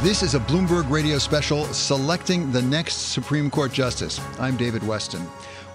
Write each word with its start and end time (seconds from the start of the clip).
This 0.00 0.22
is 0.22 0.36
a 0.36 0.38
Bloomberg 0.38 0.88
radio 0.88 1.18
special 1.18 1.64
selecting 1.64 2.52
the 2.52 2.62
next 2.62 3.10
Supreme 3.10 3.50
Court 3.50 3.72
Justice. 3.72 4.20
I'm 4.38 4.56
David 4.56 4.82
Westin. 4.82 5.26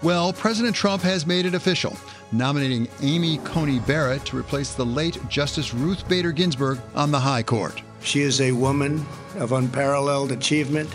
Well, 0.01 0.31
President 0.31 0.73
Trump 0.73 1.03
has 1.03 1.27
made 1.27 1.45
it 1.45 1.53
official, 1.53 1.97
nominating 2.31 2.87
Amy 3.01 3.39
Coney 3.39 3.79
Barrett 3.79 4.23
to 4.27 4.37
replace 4.37 4.75
the 4.75 4.85
late 4.85 5.19
Justice 5.27 5.73
Ruth 5.73 6.07
Bader 6.07 6.31
Ginsburg 6.31 6.79
on 6.95 7.11
the 7.11 7.19
High 7.19 7.43
Court. 7.43 7.81
She 8.01 8.21
is 8.21 8.39
a 8.39 8.53
woman 8.53 9.05
of 9.39 9.51
unparalleled 9.51 10.31
achievement, 10.31 10.89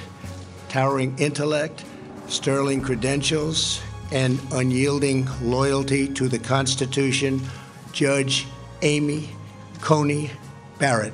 towering 0.71 1.15
intellect, 1.19 1.85
sterling 2.29 2.81
credentials, 2.81 3.83
and 4.11 4.41
unyielding 4.53 5.29
loyalty 5.43 6.09
to 6.15 6.29
the 6.29 6.39
Constitution. 6.39 7.43
Judge 7.93 8.47
Amy 8.81 9.29
Coney 9.83 10.31
Barrett. 10.79 11.13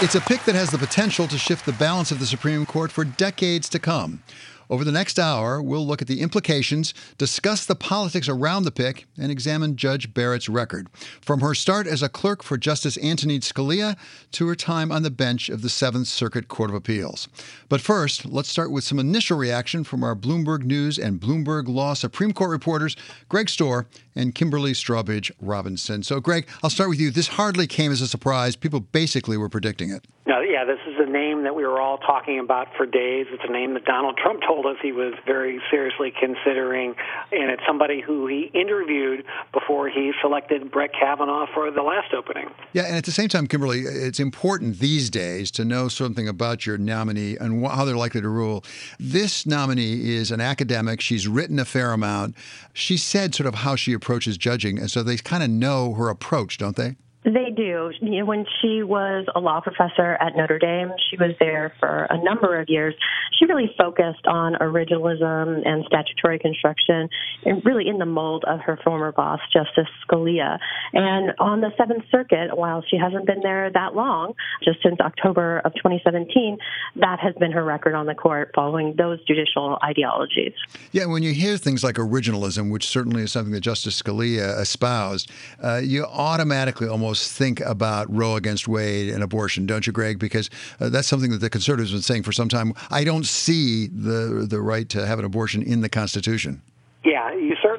It's 0.00 0.14
a 0.14 0.20
pick 0.20 0.44
that 0.44 0.54
has 0.54 0.70
the 0.70 0.78
potential 0.78 1.26
to 1.26 1.36
shift 1.36 1.66
the 1.66 1.72
balance 1.72 2.12
of 2.12 2.20
the 2.20 2.26
Supreme 2.26 2.64
Court 2.66 2.92
for 2.92 3.02
decades 3.02 3.68
to 3.70 3.80
come. 3.80 4.22
Over 4.70 4.84
the 4.84 4.92
next 4.92 5.18
hour, 5.18 5.62
we'll 5.62 5.86
look 5.86 6.02
at 6.02 6.08
the 6.08 6.20
implications, 6.20 6.92
discuss 7.16 7.64
the 7.64 7.74
politics 7.74 8.28
around 8.28 8.64
the 8.64 8.70
pick, 8.70 9.06
and 9.18 9.32
examine 9.32 9.76
Judge 9.76 10.12
Barrett's 10.12 10.48
record. 10.48 10.88
From 11.22 11.40
her 11.40 11.54
start 11.54 11.86
as 11.86 12.02
a 12.02 12.08
clerk 12.08 12.42
for 12.42 12.58
Justice 12.58 12.98
Antonin 12.98 13.40
Scalia 13.40 13.96
to 14.32 14.46
her 14.46 14.54
time 14.54 14.92
on 14.92 15.02
the 15.02 15.10
bench 15.10 15.48
of 15.48 15.62
the 15.62 15.70
Seventh 15.70 16.08
Circuit 16.08 16.48
Court 16.48 16.68
of 16.68 16.76
Appeals. 16.76 17.28
But 17.68 17.80
first, 17.80 18.26
let's 18.26 18.50
start 18.50 18.70
with 18.70 18.84
some 18.84 18.98
initial 18.98 19.38
reaction 19.38 19.84
from 19.84 20.04
our 20.04 20.14
Bloomberg 20.14 20.64
News 20.64 20.98
and 20.98 21.20
Bloomberg 21.20 21.68
Law 21.68 21.94
Supreme 21.94 22.32
Court 22.32 22.50
reporters, 22.50 22.96
Greg 23.28 23.46
Stohr 23.46 23.86
and 24.14 24.34
Kimberly 24.34 24.72
Strawbridge 24.72 25.30
Robinson. 25.40 26.02
So, 26.02 26.20
Greg, 26.20 26.46
I'll 26.62 26.70
start 26.70 26.90
with 26.90 27.00
you. 27.00 27.10
This 27.10 27.28
hardly 27.28 27.66
came 27.66 27.90
as 27.92 28.00
a 28.00 28.08
surprise. 28.08 28.56
People 28.56 28.80
basically 28.80 29.36
were 29.36 29.48
predicting 29.48 29.90
it. 29.90 30.04
Yeah, 30.28 30.64
this 30.64 30.78
is 30.86 30.94
a 30.98 31.10
name 31.10 31.44
that 31.44 31.54
we 31.54 31.64
were 31.64 31.80
all 31.80 31.96
talking 31.98 32.38
about 32.38 32.68
for 32.76 32.84
days. 32.84 33.26
It's 33.30 33.42
a 33.48 33.52
name 33.52 33.72
that 33.74 33.86
Donald 33.86 34.18
Trump 34.18 34.42
told 34.46 34.66
us 34.66 34.76
he 34.82 34.92
was 34.92 35.14
very 35.26 35.60
seriously 35.70 36.12
considering, 36.18 36.94
and 37.32 37.50
it's 37.50 37.62
somebody 37.66 38.02
who 38.02 38.26
he 38.26 38.50
interviewed 38.52 39.24
before 39.52 39.88
he 39.88 40.12
selected 40.20 40.70
Brett 40.70 40.90
Kavanaugh 40.92 41.46
for 41.54 41.70
the 41.70 41.82
last 41.82 42.12
opening. 42.12 42.50
Yeah, 42.72 42.82
and 42.82 42.96
at 42.96 43.04
the 43.04 43.12
same 43.12 43.28
time, 43.28 43.46
Kimberly, 43.46 43.80
it's 43.80 44.20
important 44.20 44.78
these 44.78 45.08
days 45.08 45.50
to 45.52 45.64
know 45.64 45.88
something 45.88 46.28
about 46.28 46.66
your 46.66 46.76
nominee 46.76 47.36
and 47.38 47.66
how 47.66 47.86
they're 47.86 47.96
likely 47.96 48.20
to 48.20 48.28
rule. 48.28 48.64
This 49.00 49.46
nominee 49.46 50.14
is 50.14 50.30
an 50.30 50.40
academic. 50.40 51.00
She's 51.00 51.26
written 51.26 51.58
a 51.58 51.64
fair 51.64 51.92
amount. 51.92 52.36
She 52.74 52.98
said 52.98 53.34
sort 53.34 53.46
of 53.46 53.54
how 53.54 53.76
she 53.76 53.94
approaches 53.94 54.36
judging, 54.36 54.78
and 54.78 54.90
so 54.90 55.02
they 55.02 55.16
kind 55.16 55.42
of 55.42 55.48
know 55.48 55.94
her 55.94 56.10
approach, 56.10 56.58
don't 56.58 56.76
they? 56.76 56.96
They 57.24 57.50
do. 57.54 57.90
When 58.00 58.46
she 58.60 58.82
was 58.84 59.26
a 59.34 59.40
law 59.40 59.60
professor 59.60 60.16
at 60.20 60.36
Notre 60.36 60.58
Dame, 60.58 60.92
she 61.10 61.16
was 61.16 61.32
there 61.40 61.74
for 61.80 62.06
a 62.08 62.22
number 62.22 62.60
of 62.60 62.68
years. 62.68 62.94
She 63.38 63.44
really 63.46 63.70
focused 63.76 64.26
on 64.26 64.54
originalism 64.54 65.66
and 65.66 65.84
statutory 65.86 66.38
construction, 66.38 67.08
and 67.44 67.64
really 67.64 67.88
in 67.88 67.98
the 67.98 68.06
mold 68.06 68.44
of 68.46 68.60
her 68.60 68.78
former 68.84 69.10
boss, 69.10 69.40
Justice 69.52 69.88
Scalia. 70.06 70.58
And 70.92 71.32
on 71.40 71.60
the 71.60 71.70
Seventh 71.76 72.04
Circuit, 72.10 72.56
while 72.56 72.84
she 72.88 72.96
hasn't 72.96 73.26
been 73.26 73.40
there 73.42 73.70
that 73.72 73.94
long, 73.94 74.34
just 74.62 74.78
since 74.82 75.00
October 75.00 75.60
of 75.64 75.74
2017, 75.74 76.56
that 76.96 77.18
has 77.20 77.34
been 77.34 77.50
her 77.50 77.64
record 77.64 77.94
on 77.94 78.06
the 78.06 78.14
court 78.14 78.52
following 78.54 78.94
those 78.96 79.18
judicial 79.24 79.78
ideologies. 79.82 80.52
Yeah, 80.92 81.06
when 81.06 81.24
you 81.24 81.32
hear 81.32 81.56
things 81.56 81.82
like 81.82 81.96
originalism, 81.96 82.70
which 82.70 82.86
certainly 82.86 83.22
is 83.22 83.32
something 83.32 83.52
that 83.52 83.60
Justice 83.60 84.00
Scalia 84.00 84.58
espoused, 84.60 85.30
uh, 85.62 85.80
you 85.82 86.04
automatically 86.04 86.86
almost 86.88 87.17
think 87.26 87.60
about 87.60 88.14
Roe 88.14 88.36
against 88.36 88.68
Wade 88.68 89.08
and 89.08 89.22
abortion, 89.22 89.66
don't 89.66 89.86
you, 89.86 89.92
Greg? 89.92 90.18
Because 90.18 90.50
uh, 90.80 90.88
that's 90.88 91.08
something 91.08 91.30
that 91.30 91.38
the 91.38 91.50
conservatives 91.50 91.90
have 91.90 91.98
been 91.98 92.02
saying 92.02 92.22
for 92.22 92.32
some 92.32 92.48
time. 92.48 92.74
I 92.90 93.04
don't 93.04 93.26
see 93.26 93.88
the 93.88 94.46
the 94.48 94.60
right 94.60 94.88
to 94.90 95.06
have 95.06 95.18
an 95.18 95.24
abortion 95.24 95.62
in 95.62 95.80
the 95.80 95.88
Constitution. 95.88 96.62
Yeah, 97.04 97.34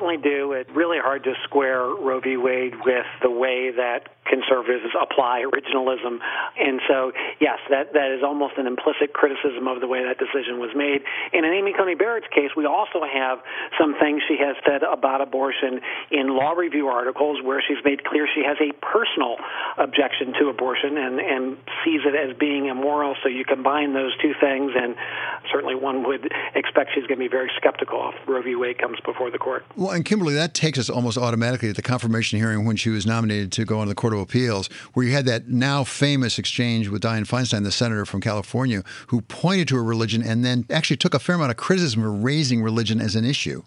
certainly 0.10 0.30
do. 0.30 0.54
It's 0.54 0.70
really 0.72 0.98
hard 1.00 1.24
to 1.24 1.34
square 1.44 1.82
Roe 1.82 2.20
v. 2.20 2.38
Wade 2.38 2.74
with 2.86 3.06
the 3.22 3.30
way 3.30 3.72
that 3.76 4.10
conservatives 4.30 4.94
apply 4.94 5.44
originalism. 5.44 6.22
And 6.58 6.80
so, 6.88 7.12
yes, 7.42 7.58
that, 7.70 7.94
that 7.94 8.14
is 8.14 8.22
almost 8.24 8.58
an 8.58 8.68
implicit 8.68 9.12
criticism 9.12 9.68
of 9.68 9.82
the 9.82 9.88
way 9.88 10.06
that 10.06 10.22
decision 10.22 10.62
was 10.62 10.70
made. 10.76 11.02
And 11.34 11.46
in 11.46 11.52
Amy 11.52 11.74
Coney 11.74 11.96
Barrett's 11.96 12.30
case, 12.30 12.54
we 12.56 12.66
also 12.66 13.02
have 13.02 13.40
some 13.80 13.98
things 14.00 14.22
she 14.28 14.38
has 14.38 14.56
said 14.66 14.84
about 14.84 15.22
abortion 15.22 15.82
in 16.12 16.30
law 16.38 16.54
review 16.54 16.88
articles 16.88 17.42
where 17.42 17.62
she's 17.66 17.84
made 17.84 18.06
clear 18.06 18.30
she 18.30 18.46
has 18.46 18.58
a 18.62 18.72
personal 18.86 19.38
objection 19.78 20.34
to 20.40 20.50
abortion 20.50 20.98
and, 20.98 21.20
and 21.20 21.58
sees 21.84 22.02
it 22.06 22.14
as 22.14 22.38
being 22.38 22.68
immoral. 22.68 23.16
So 23.24 23.30
you 23.30 23.44
combine 23.44 23.94
those 23.94 24.16
two 24.22 24.34
things, 24.40 24.72
and 24.76 24.96
certainly 25.52 25.76
one 25.76 26.06
would 26.06 26.30
expect 26.54 26.92
she's 26.94 27.08
going 27.10 27.18
to 27.18 27.26
be 27.26 27.32
very 27.32 27.50
skeptical 27.58 28.14
if 28.14 28.28
Roe 28.28 28.44
v. 28.44 28.56
Wade 28.56 28.78
comes 28.78 29.00
before 29.04 29.32
the 29.32 29.40
court. 29.40 29.66
Well, 29.76 29.92
and 30.00 30.06
Kimberly, 30.06 30.34
that 30.36 30.54
takes 30.54 30.80
us 30.80 30.90
almost 30.90 31.18
automatically 31.18 31.68
to 31.68 31.74
the 31.74 31.82
confirmation 31.82 32.40
hearing 32.40 32.64
when 32.64 32.78
she 32.78 32.90
was 32.90 33.06
nominated 33.06 33.52
to 33.52 33.66
go 33.66 33.80
on 33.80 33.90
the 33.90 33.96
Court 33.96 34.14
of 34.14 34.20
Appeals, 34.22 34.68
where 34.94 35.06
you 35.06 35.12
had 35.12 35.26
that 35.26 35.50
now 35.50 35.84
famous 35.84 36.40
exchange 36.40 36.88
with 36.88 37.04
Dianne 37.04 37.28
Feinstein, 37.28 37.66
the 37.66 37.72
senator 37.72 38.06
from 38.06 38.22
California, 38.22 38.82
who 39.08 39.20
pointed 39.20 39.68
to 39.68 39.76
her 39.76 39.84
religion 39.84 40.24
and 40.24 40.46
then 40.46 40.66
actually 40.70 40.96
took 40.96 41.14
a 41.14 41.20
fair 41.20 41.36
amount 41.36 41.52
of 41.52 41.58
criticism 41.58 42.02
for 42.02 42.14
raising 42.14 42.62
religion 42.64 43.02
as 43.02 43.18
an 43.18 43.26
issue. 43.26 43.62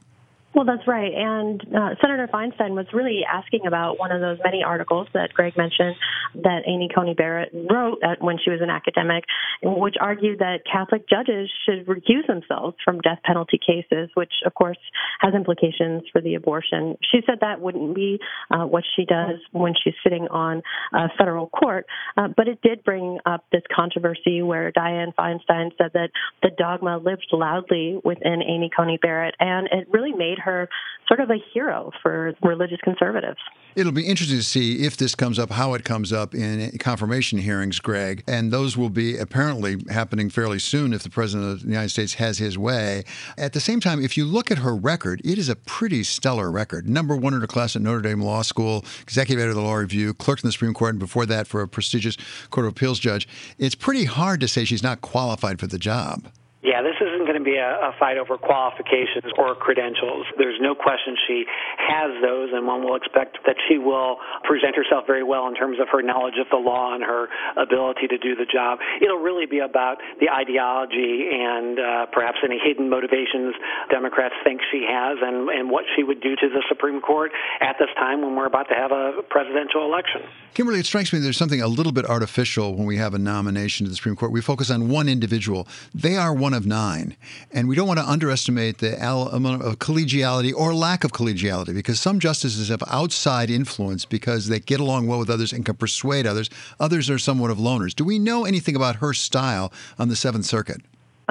Well, 0.54 0.66
that's 0.66 0.86
right. 0.86 1.12
And 1.14 1.62
uh, 1.74 1.94
Senator 2.00 2.28
Feinstein 2.32 2.76
was 2.76 2.86
really 2.92 3.20
asking 3.30 3.66
about 3.66 3.98
one 3.98 4.12
of 4.12 4.20
those 4.20 4.38
many 4.44 4.62
articles 4.62 5.08
that 5.14 5.32
Greg 5.32 5.56
mentioned 5.56 5.96
that 6.42 6.64
Amy 6.66 6.90
Coney 6.94 7.14
Barrett 7.14 7.50
wrote 7.54 8.00
when 8.20 8.36
she 8.42 8.50
was 8.50 8.60
an 8.60 8.68
academic, 8.68 9.24
which 9.62 9.94
argued 9.98 10.40
that 10.40 10.60
Catholic 10.70 11.08
judges 11.08 11.50
should 11.64 11.86
recuse 11.86 12.26
themselves 12.26 12.76
from 12.84 13.00
death 13.00 13.20
penalty 13.24 13.58
cases, 13.58 14.10
which, 14.14 14.32
of 14.44 14.52
course, 14.54 14.76
has 15.20 15.32
implications 15.34 16.02
for 16.12 16.20
the 16.20 16.34
abortion. 16.34 16.98
She 17.10 17.20
said 17.24 17.38
that 17.40 17.60
wouldn't 17.60 17.94
be 17.94 18.20
uh, 18.50 18.64
what 18.66 18.84
she 18.94 19.06
does 19.06 19.40
when 19.52 19.72
she's 19.82 19.94
sitting 20.04 20.28
on 20.28 20.62
a 20.92 21.08
federal 21.16 21.48
court, 21.48 21.86
uh, 22.18 22.28
but 22.36 22.48
it 22.48 22.60
did 22.62 22.84
bring 22.84 23.18
up 23.24 23.46
this 23.52 23.62
controversy 23.74 24.42
where 24.42 24.70
Dianne 24.70 25.14
Feinstein 25.14 25.70
said 25.78 25.92
that 25.94 26.10
the 26.42 26.50
dogma 26.50 26.98
lived 26.98 27.26
loudly 27.32 27.98
within 28.04 28.42
Amy 28.42 28.70
Coney 28.74 28.98
Barrett, 29.00 29.34
and 29.40 29.68
it 29.72 29.88
really 29.90 30.12
made 30.12 30.38
her 30.42 30.68
sort 31.08 31.20
of 31.20 31.30
a 31.30 31.36
hero 31.52 31.90
for 32.02 32.34
religious 32.42 32.78
conservatives. 32.82 33.38
It'll 33.74 33.92
be 33.92 34.06
interesting 34.06 34.36
to 34.36 34.44
see 34.44 34.84
if 34.84 34.98
this 34.98 35.14
comes 35.14 35.38
up, 35.38 35.50
how 35.50 35.72
it 35.72 35.82
comes 35.82 36.12
up 36.12 36.34
in 36.34 36.76
confirmation 36.78 37.38
hearings, 37.38 37.80
Greg. 37.80 38.22
And 38.28 38.52
those 38.52 38.76
will 38.76 38.90
be 38.90 39.16
apparently 39.16 39.78
happening 39.88 40.28
fairly 40.28 40.58
soon 40.58 40.92
if 40.92 41.02
the 41.02 41.10
President 41.10 41.50
of 41.50 41.62
the 41.62 41.68
United 41.68 41.88
States 41.88 42.14
has 42.14 42.36
his 42.36 42.58
way. 42.58 43.04
At 43.38 43.54
the 43.54 43.60
same 43.60 43.80
time, 43.80 44.04
if 44.04 44.16
you 44.16 44.26
look 44.26 44.50
at 44.50 44.58
her 44.58 44.76
record, 44.76 45.22
it 45.24 45.38
is 45.38 45.48
a 45.48 45.56
pretty 45.56 46.04
stellar 46.04 46.50
record. 46.50 46.88
Number 46.88 47.16
one 47.16 47.32
in 47.32 47.40
her 47.40 47.46
class 47.46 47.74
at 47.74 47.80
Notre 47.82 48.02
Dame 48.02 48.20
Law 48.20 48.42
School, 48.42 48.84
executive 49.00 49.40
editor 49.40 49.50
of 49.50 49.56
the 49.56 49.62
Law 49.62 49.74
Review, 49.76 50.12
clerked 50.12 50.44
in 50.44 50.48
the 50.48 50.52
Supreme 50.52 50.74
Court, 50.74 50.90
and 50.90 50.98
before 50.98 51.24
that 51.26 51.46
for 51.46 51.62
a 51.62 51.68
prestigious 51.68 52.18
Court 52.50 52.66
of 52.66 52.72
Appeals 52.72 52.98
judge. 52.98 53.26
It's 53.58 53.74
pretty 53.74 54.04
hard 54.04 54.40
to 54.40 54.48
say 54.48 54.64
she's 54.64 54.82
not 54.82 55.00
qualified 55.00 55.58
for 55.58 55.66
the 55.66 55.78
job. 55.78 56.28
Yeah, 56.62 56.78
this 56.78 56.94
isn't 57.02 57.26
going 57.26 57.38
to 57.38 57.42
be 57.42 57.58
a, 57.58 57.90
a 57.90 57.92
fight 57.98 58.18
over 58.22 58.38
qualifications 58.38 59.26
or 59.36 59.58
credentials. 59.58 60.30
There's 60.38 60.62
no 60.62 60.78
question 60.78 61.18
she 61.26 61.42
has 61.76 62.14
those, 62.22 62.54
and 62.54 62.66
one 62.70 62.86
will 62.86 62.94
expect 62.94 63.38
that 63.46 63.56
she 63.66 63.78
will 63.78 64.22
present 64.46 64.78
herself 64.78 65.02
very 65.04 65.24
well 65.26 65.48
in 65.48 65.56
terms 65.58 65.82
of 65.82 65.88
her 65.90 66.02
knowledge 66.02 66.38
of 66.38 66.46
the 66.54 66.62
law 66.62 66.94
and 66.94 67.02
her 67.02 67.26
ability 67.58 68.06
to 68.06 68.16
do 68.16 68.36
the 68.38 68.46
job. 68.46 68.78
It'll 69.02 69.18
really 69.18 69.46
be 69.46 69.58
about 69.58 69.98
the 70.20 70.30
ideology 70.30 71.34
and 71.34 71.80
uh, 71.82 72.06
perhaps 72.14 72.38
any 72.44 72.62
hidden 72.62 72.88
motivations 72.88 73.58
Democrats 73.90 74.34
think 74.44 74.60
she 74.70 74.86
has 74.88 75.18
and, 75.20 75.50
and 75.50 75.68
what 75.68 75.82
she 75.96 76.04
would 76.04 76.22
do 76.22 76.36
to 76.36 76.46
the 76.48 76.62
Supreme 76.68 77.00
Court 77.00 77.32
at 77.60 77.74
this 77.80 77.90
time 77.98 78.22
when 78.22 78.36
we're 78.36 78.46
about 78.46 78.68
to 78.68 78.78
have 78.78 78.92
a 78.92 79.22
presidential 79.28 79.82
election. 79.82 80.22
Kimberly, 80.54 80.78
it 80.78 80.86
strikes 80.86 81.12
me 81.12 81.18
there's 81.18 81.36
something 81.36 81.62
a 81.62 81.66
little 81.66 81.92
bit 81.92 82.04
artificial 82.06 82.76
when 82.76 82.86
we 82.86 82.98
have 82.98 83.14
a 83.14 83.18
nomination 83.18 83.84
to 83.86 83.90
the 83.90 83.96
Supreme 83.96 84.14
Court. 84.14 84.30
We 84.30 84.42
focus 84.42 84.70
on 84.70 84.88
one 84.88 85.08
individual. 85.08 85.66
They 85.92 86.16
are 86.16 86.32
one 86.32 86.51
of 86.54 86.66
nine. 86.66 87.16
And 87.50 87.68
we 87.68 87.76
don't 87.76 87.88
want 87.88 88.00
to 88.00 88.08
underestimate 88.08 88.78
the 88.78 89.00
element 89.00 89.62
of 89.62 89.78
collegiality 89.78 90.52
or 90.54 90.74
lack 90.74 91.04
of 91.04 91.12
collegiality 91.12 91.74
because 91.74 92.00
some 92.00 92.18
justices 92.18 92.68
have 92.68 92.82
outside 92.86 93.50
influence 93.50 94.04
because 94.04 94.48
they 94.48 94.60
get 94.60 94.80
along 94.80 95.06
well 95.06 95.18
with 95.18 95.30
others 95.30 95.52
and 95.52 95.64
can 95.64 95.76
persuade 95.76 96.26
others. 96.26 96.50
Others 96.80 97.10
are 97.10 97.18
somewhat 97.18 97.50
of 97.50 97.58
loners. 97.58 97.94
Do 97.94 98.04
we 98.04 98.18
know 98.18 98.44
anything 98.44 98.76
about 98.76 98.96
her 98.96 99.14
style 99.14 99.72
on 99.98 100.08
the 100.08 100.16
Seventh 100.16 100.46
Circuit? 100.46 100.82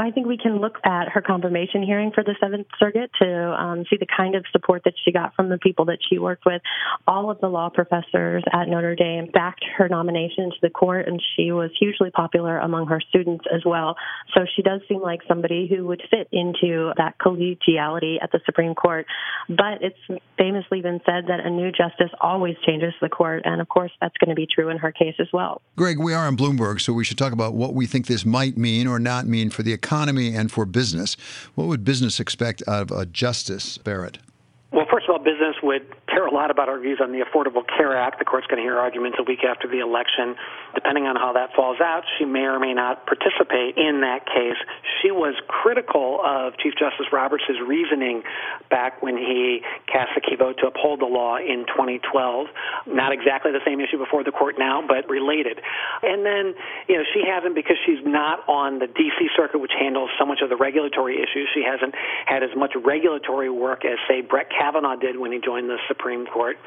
I 0.01 0.09
think 0.09 0.25
we 0.25 0.37
can 0.37 0.59
look 0.59 0.77
at 0.83 1.09
her 1.09 1.21
confirmation 1.21 1.83
hearing 1.83 2.11
for 2.11 2.23
the 2.23 2.35
Seventh 2.41 2.65
Circuit 2.79 3.11
to 3.21 3.53
um, 3.53 3.85
see 3.87 3.97
the 3.97 4.07
kind 4.07 4.33
of 4.33 4.43
support 4.51 4.81
that 4.85 4.95
she 5.05 5.11
got 5.11 5.35
from 5.35 5.49
the 5.49 5.59
people 5.59 5.85
that 5.85 5.99
she 6.09 6.17
worked 6.17 6.43
with. 6.43 6.63
All 7.07 7.29
of 7.29 7.39
the 7.39 7.47
law 7.47 7.69
professors 7.69 8.43
at 8.51 8.67
Notre 8.67 8.95
Dame 8.95 9.29
backed 9.31 9.63
her 9.77 9.87
nomination 9.87 10.49
to 10.49 10.57
the 10.63 10.71
court, 10.71 11.07
and 11.07 11.21
she 11.35 11.51
was 11.51 11.69
hugely 11.79 12.09
popular 12.09 12.57
among 12.57 12.87
her 12.87 12.99
students 12.99 13.45
as 13.53 13.61
well. 13.63 13.95
So 14.33 14.41
she 14.55 14.63
does 14.63 14.81
seem 14.89 15.01
like 15.01 15.19
somebody 15.27 15.67
who 15.67 15.85
would 15.85 16.01
fit 16.09 16.27
into 16.31 16.93
that 16.97 17.19
collegiality 17.19 18.15
at 18.23 18.31
the 18.31 18.39
Supreme 18.43 18.73
Court. 18.73 19.05
But 19.49 19.81
it's 19.81 20.21
famously 20.35 20.81
been 20.81 21.01
said 21.05 21.25
that 21.27 21.41
a 21.45 21.49
new 21.51 21.71
justice 21.71 22.09
always 22.19 22.55
changes 22.65 22.95
the 23.01 23.09
court, 23.09 23.43
and 23.45 23.61
of 23.61 23.69
course, 23.69 23.91
that's 24.01 24.17
going 24.17 24.29
to 24.29 24.35
be 24.35 24.47
true 24.47 24.69
in 24.69 24.79
her 24.79 24.91
case 24.91 25.15
as 25.19 25.27
well. 25.31 25.61
Greg, 25.75 25.99
we 25.99 26.15
are 26.15 26.25
on 26.25 26.35
Bloomberg, 26.35 26.81
so 26.81 26.91
we 26.91 27.03
should 27.03 27.19
talk 27.19 27.33
about 27.33 27.53
what 27.53 27.75
we 27.75 27.85
think 27.85 28.07
this 28.07 28.25
might 28.25 28.57
mean 28.57 28.87
or 28.87 28.97
not 28.97 29.27
mean 29.27 29.51
for 29.51 29.61
the 29.61 29.71
economy 29.71 29.90
and 29.91 30.51
for 30.51 30.65
business. 30.65 31.17
What 31.55 31.67
would 31.67 31.83
business 31.83 32.19
expect 32.19 32.61
of 32.63 32.91
a 32.91 33.05
Justice 33.05 33.77
Barrett? 33.77 34.19
Well, 34.71 34.87
first 34.87 35.03
of 35.03 35.11
all, 35.11 35.19
business 35.19 35.59
would 35.61 35.83
care 36.07 36.25
a 36.25 36.31
lot 36.31 36.47
about 36.49 36.69
our 36.69 36.79
views 36.79 37.03
on 37.03 37.11
the 37.11 37.19
Affordable 37.19 37.67
Care 37.67 37.91
Act. 37.91 38.19
The 38.19 38.25
court's 38.25 38.47
going 38.47 38.55
to 38.55 38.63
hear 38.63 38.79
arguments 38.79 39.19
a 39.19 39.23
week 39.27 39.43
after 39.43 39.67
the 39.67 39.83
election. 39.83 40.39
Depending 40.73 41.11
on 41.11 41.19
how 41.19 41.35
that 41.35 41.51
falls 41.51 41.83
out, 41.83 42.07
she 42.17 42.23
may 42.23 42.47
or 42.47 42.57
may 42.57 42.71
not 42.71 43.03
participate 43.03 43.75
in 43.75 43.99
that 43.99 44.23
case. 44.23 44.55
She 45.03 45.11
was 45.11 45.35
critical 45.51 46.23
of 46.23 46.55
Chief 46.55 46.71
Justice 46.79 47.11
Roberts' 47.11 47.51
reasoning 47.67 48.23
back 48.71 49.03
when 49.03 49.19
he 49.19 49.59
cast 49.91 50.15
the 50.15 50.21
key 50.23 50.39
vote 50.39 50.55
to 50.63 50.71
uphold 50.71 51.03
the 51.03 51.11
law 51.11 51.35
in 51.35 51.67
2012. 51.67 52.47
Not 52.87 53.11
exactly 53.11 53.51
the 53.51 53.59
same 53.67 53.83
issue 53.83 53.99
before 53.99 54.23
the 54.23 54.31
court 54.31 54.55
now, 54.55 54.79
but 54.79 55.03
related. 55.11 55.59
And 55.99 56.23
then, 56.23 56.55
you 56.87 56.95
know, 56.95 57.03
she 57.11 57.27
hasn't, 57.27 57.59
because 57.59 57.75
she's 57.83 57.99
not 58.07 58.47
on 58.47 58.79
the 58.79 58.87
D.C. 58.87 59.35
Circuit, 59.35 59.59
which 59.59 59.75
handles 59.75 60.15
so 60.15 60.23
much 60.23 60.39
of 60.39 60.47
the 60.47 60.55
regulatory 60.55 61.19
issues, 61.19 61.51
she 61.51 61.59
hasn't 61.59 61.91
had 62.23 62.39
as 62.39 62.55
much 62.55 62.71
regulatory 62.79 63.51
work 63.51 63.83
as, 63.83 63.99
say, 64.07 64.23
Brett 64.23 64.47
Kavanaugh 64.61 64.95
did 64.95 65.17
when 65.17 65.31
he 65.31 65.39
joined 65.39 65.69
the 65.69 65.77
Supreme 65.87 66.27
Court. 66.27 66.57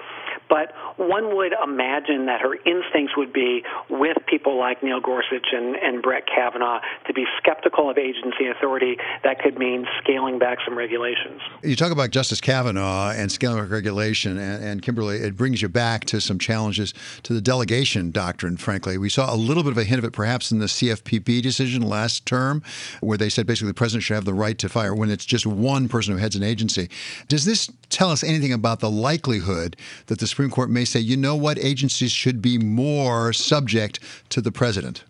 But 0.49 0.73
one 0.97 1.37
would 1.37 1.53
imagine 1.63 2.27
that 2.27 2.41
her 2.41 2.55
instincts 2.55 3.17
would 3.17 3.33
be 3.33 3.63
with 3.89 4.17
people 4.27 4.59
like 4.59 4.83
Neil 4.83 5.01
Gorsuch 5.01 5.47
and, 5.53 5.77
and 5.77 6.03
Brett 6.03 6.25
Kavanaugh 6.27 6.81
to 7.07 7.13
be 7.15 7.25
skeptical 7.39 7.89
of 7.89 7.97
agency 7.97 8.47
authority. 8.49 8.97
That 9.23 9.41
could 9.41 9.59
mean 9.59 9.87
scaling 10.03 10.39
back 10.39 10.59
some 10.65 10.77
regulations. 10.77 11.41
You 11.63 11.77
talk 11.77 11.93
about 11.93 12.11
Justice 12.11 12.41
Kavanaugh 12.41 13.11
and 13.11 13.31
scaling 13.33 13.63
back 13.63 13.71
regulation, 13.71 14.39
and, 14.39 14.63
and 14.63 14.83
Kimberly, 14.83 15.19
it 15.19 15.37
brings 15.37 15.63
you 15.63 15.69
back 15.69 16.05
to 16.07 16.21
some 16.21 16.39
challenges 16.39 16.93
to 17.23 17.33
the 17.33 17.41
delegation 17.41 18.11
doctrine, 18.11 18.57
frankly. 18.57 18.99
We 18.99 19.09
saw 19.09 19.33
a 19.35 19.37
little 19.37 19.63
bit 19.63 19.73
of 19.73 19.79
a 19.79 19.85
hint 19.85 19.99
of 19.99 20.05
it 20.05 20.13
perhaps 20.13 20.53
in 20.53 20.59
the 20.59 20.67
CFPB 20.67 21.43
decision 21.43 21.83
last 21.83 22.27
term, 22.27 22.63
where 23.01 23.17
they 23.17 23.29
said 23.29 23.47
basically 23.47 23.69
the 23.69 23.75
president 23.75 24.05
should 24.05 24.15
have 24.15 24.25
the 24.25 24.35
right 24.35 24.59
to 24.59 24.69
fire 24.69 24.95
when 24.95 25.11
it's 25.11 25.25
just 25.25 25.47
one 25.47 25.89
person 25.89 26.13
who 26.13 26.19
heads 26.19 26.37
an 26.37 26.43
agency. 26.43 26.91
Does 27.29 27.45
this 27.45 27.71
tell 27.89 28.11
us 28.11 28.25
anything 28.25 28.53
about 28.53 28.81
the 28.81 28.91
likelihood 28.91 29.77
that 30.07 30.19
the 30.19 30.27
Supreme 30.27 30.51
Court 30.51 30.71
may 30.71 30.85
say, 30.85 31.01
you 31.01 31.17
know 31.17 31.37
what, 31.37 31.59
agencies 31.59 32.13
should 32.13 32.43
be 32.43 32.59
more 32.59 33.33
subject 33.33 34.01
to 34.31 34.41
the 34.41 34.53
president? 34.53 35.05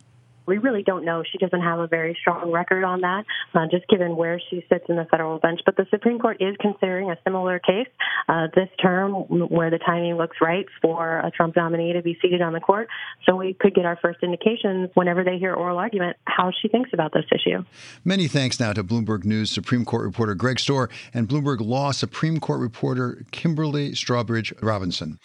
We 0.47 0.59
really 0.59 0.83
don't 0.83 1.05
know. 1.05 1.23
She 1.31 1.39
doesn't 1.39 1.61
have 1.61 1.79
a 1.79 1.87
very 1.87 2.17
strong 2.21 2.51
record 2.51 2.85
on 2.85 3.01
that, 3.01 3.25
uh, 3.55 3.67
just 3.71 3.89
given 3.89 4.17
where 4.17 4.41
she 4.51 4.65
sits 4.69 4.85
in 4.89 4.97
the 4.97 5.07
federal 5.11 5.39
bench. 5.39 5.61
But 5.65 5.77
the 5.77 5.87
Supreme 5.91 6.19
Court 6.19 6.39
is 6.41 6.57
considering 6.61 7.11
a 7.11 7.17
similar 7.25 7.59
case 7.59 7.89
uh, 8.29 8.49
this 8.55 8.69
term 8.83 9.13
where 9.13 9.71
the 9.71 9.79
timing 9.79 10.17
looks 10.17 10.37
right 10.41 10.67
for 10.83 11.19
a 11.19 11.31
Trump 11.31 11.57
nominee 11.57 11.93
to 11.93 12.03
be 12.03 12.19
seated 12.21 12.43
on 12.43 12.53
the 12.53 12.61
court. 12.61 12.89
So 13.27 13.37
we 13.37 13.55
could 13.55 13.75
get 13.75 13.85
our 13.85 13.99
first 14.01 14.23
indications 14.23 14.91
whenever 14.95 15.25
they 15.25 15.39
hear 15.39 15.55
oral 15.55 15.79
argument 15.79 16.17
how 16.27 16.51
she 16.61 16.69
thinks 16.69 16.91
about 16.93 17.13
this 17.13 17.25
issue. 17.33 17.65
Many 18.05 18.29
thanks 18.29 18.61
now 18.61 18.73
to 18.73 18.85
Bloomberg 18.85 19.25
News 19.25 19.51
Supreme 19.51 19.85
Court 19.85 20.05
reporter 20.05 20.35
Greg 20.35 20.57
Stohr 20.57 20.91
and 21.13 21.29
Bloomberg 21.29 21.61
Law 21.61 21.91
Supreme 21.91 22.41
Court 22.41 22.61
reporter 22.61 23.25
Kimberly 23.31 23.93
Strawbridge 23.93 24.53
Robinson. 24.63 25.19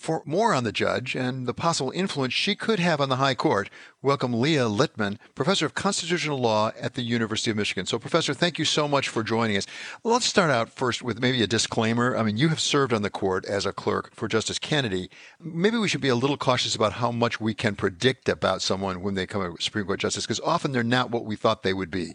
For 0.00 0.22
more 0.24 0.54
on 0.54 0.64
the 0.64 0.72
judge 0.72 1.14
and 1.14 1.46
the 1.46 1.52
possible 1.52 1.90
influence 1.90 2.32
she 2.32 2.54
could 2.54 2.78
have 2.78 3.02
on 3.02 3.10
the 3.10 3.16
High 3.16 3.34
Court, 3.34 3.68
welcome 4.00 4.32
Leah 4.32 4.64
Littman, 4.64 5.18
professor 5.34 5.66
of 5.66 5.74
constitutional 5.74 6.38
law 6.38 6.72
at 6.80 6.94
the 6.94 7.02
University 7.02 7.50
of 7.50 7.58
Michigan. 7.58 7.84
So, 7.84 7.98
Professor, 7.98 8.32
thank 8.32 8.58
you 8.58 8.64
so 8.64 8.88
much 8.88 9.10
for 9.10 9.22
joining 9.22 9.58
us. 9.58 9.66
Let's 10.02 10.24
start 10.24 10.50
out 10.50 10.70
first 10.70 11.02
with 11.02 11.20
maybe 11.20 11.42
a 11.42 11.46
disclaimer. 11.46 12.16
I 12.16 12.22
mean, 12.22 12.38
you 12.38 12.48
have 12.48 12.60
served 12.60 12.94
on 12.94 13.02
the 13.02 13.10
court 13.10 13.44
as 13.44 13.66
a 13.66 13.74
clerk 13.74 14.14
for 14.14 14.26
Justice 14.26 14.58
Kennedy. 14.58 15.10
Maybe 15.38 15.76
we 15.76 15.86
should 15.86 16.00
be 16.00 16.08
a 16.08 16.14
little 16.14 16.38
cautious 16.38 16.74
about 16.74 16.94
how 16.94 17.12
much 17.12 17.38
we 17.38 17.52
can 17.52 17.76
predict 17.76 18.26
about 18.30 18.62
someone 18.62 19.02
when 19.02 19.16
they 19.16 19.26
come 19.26 19.42
a 19.42 19.60
Supreme 19.60 19.84
Court 19.84 20.00
justice, 20.00 20.24
because 20.24 20.40
often 20.40 20.72
they're 20.72 20.82
not 20.82 21.10
what 21.10 21.26
we 21.26 21.36
thought 21.36 21.62
they 21.62 21.74
would 21.74 21.90
be. 21.90 22.14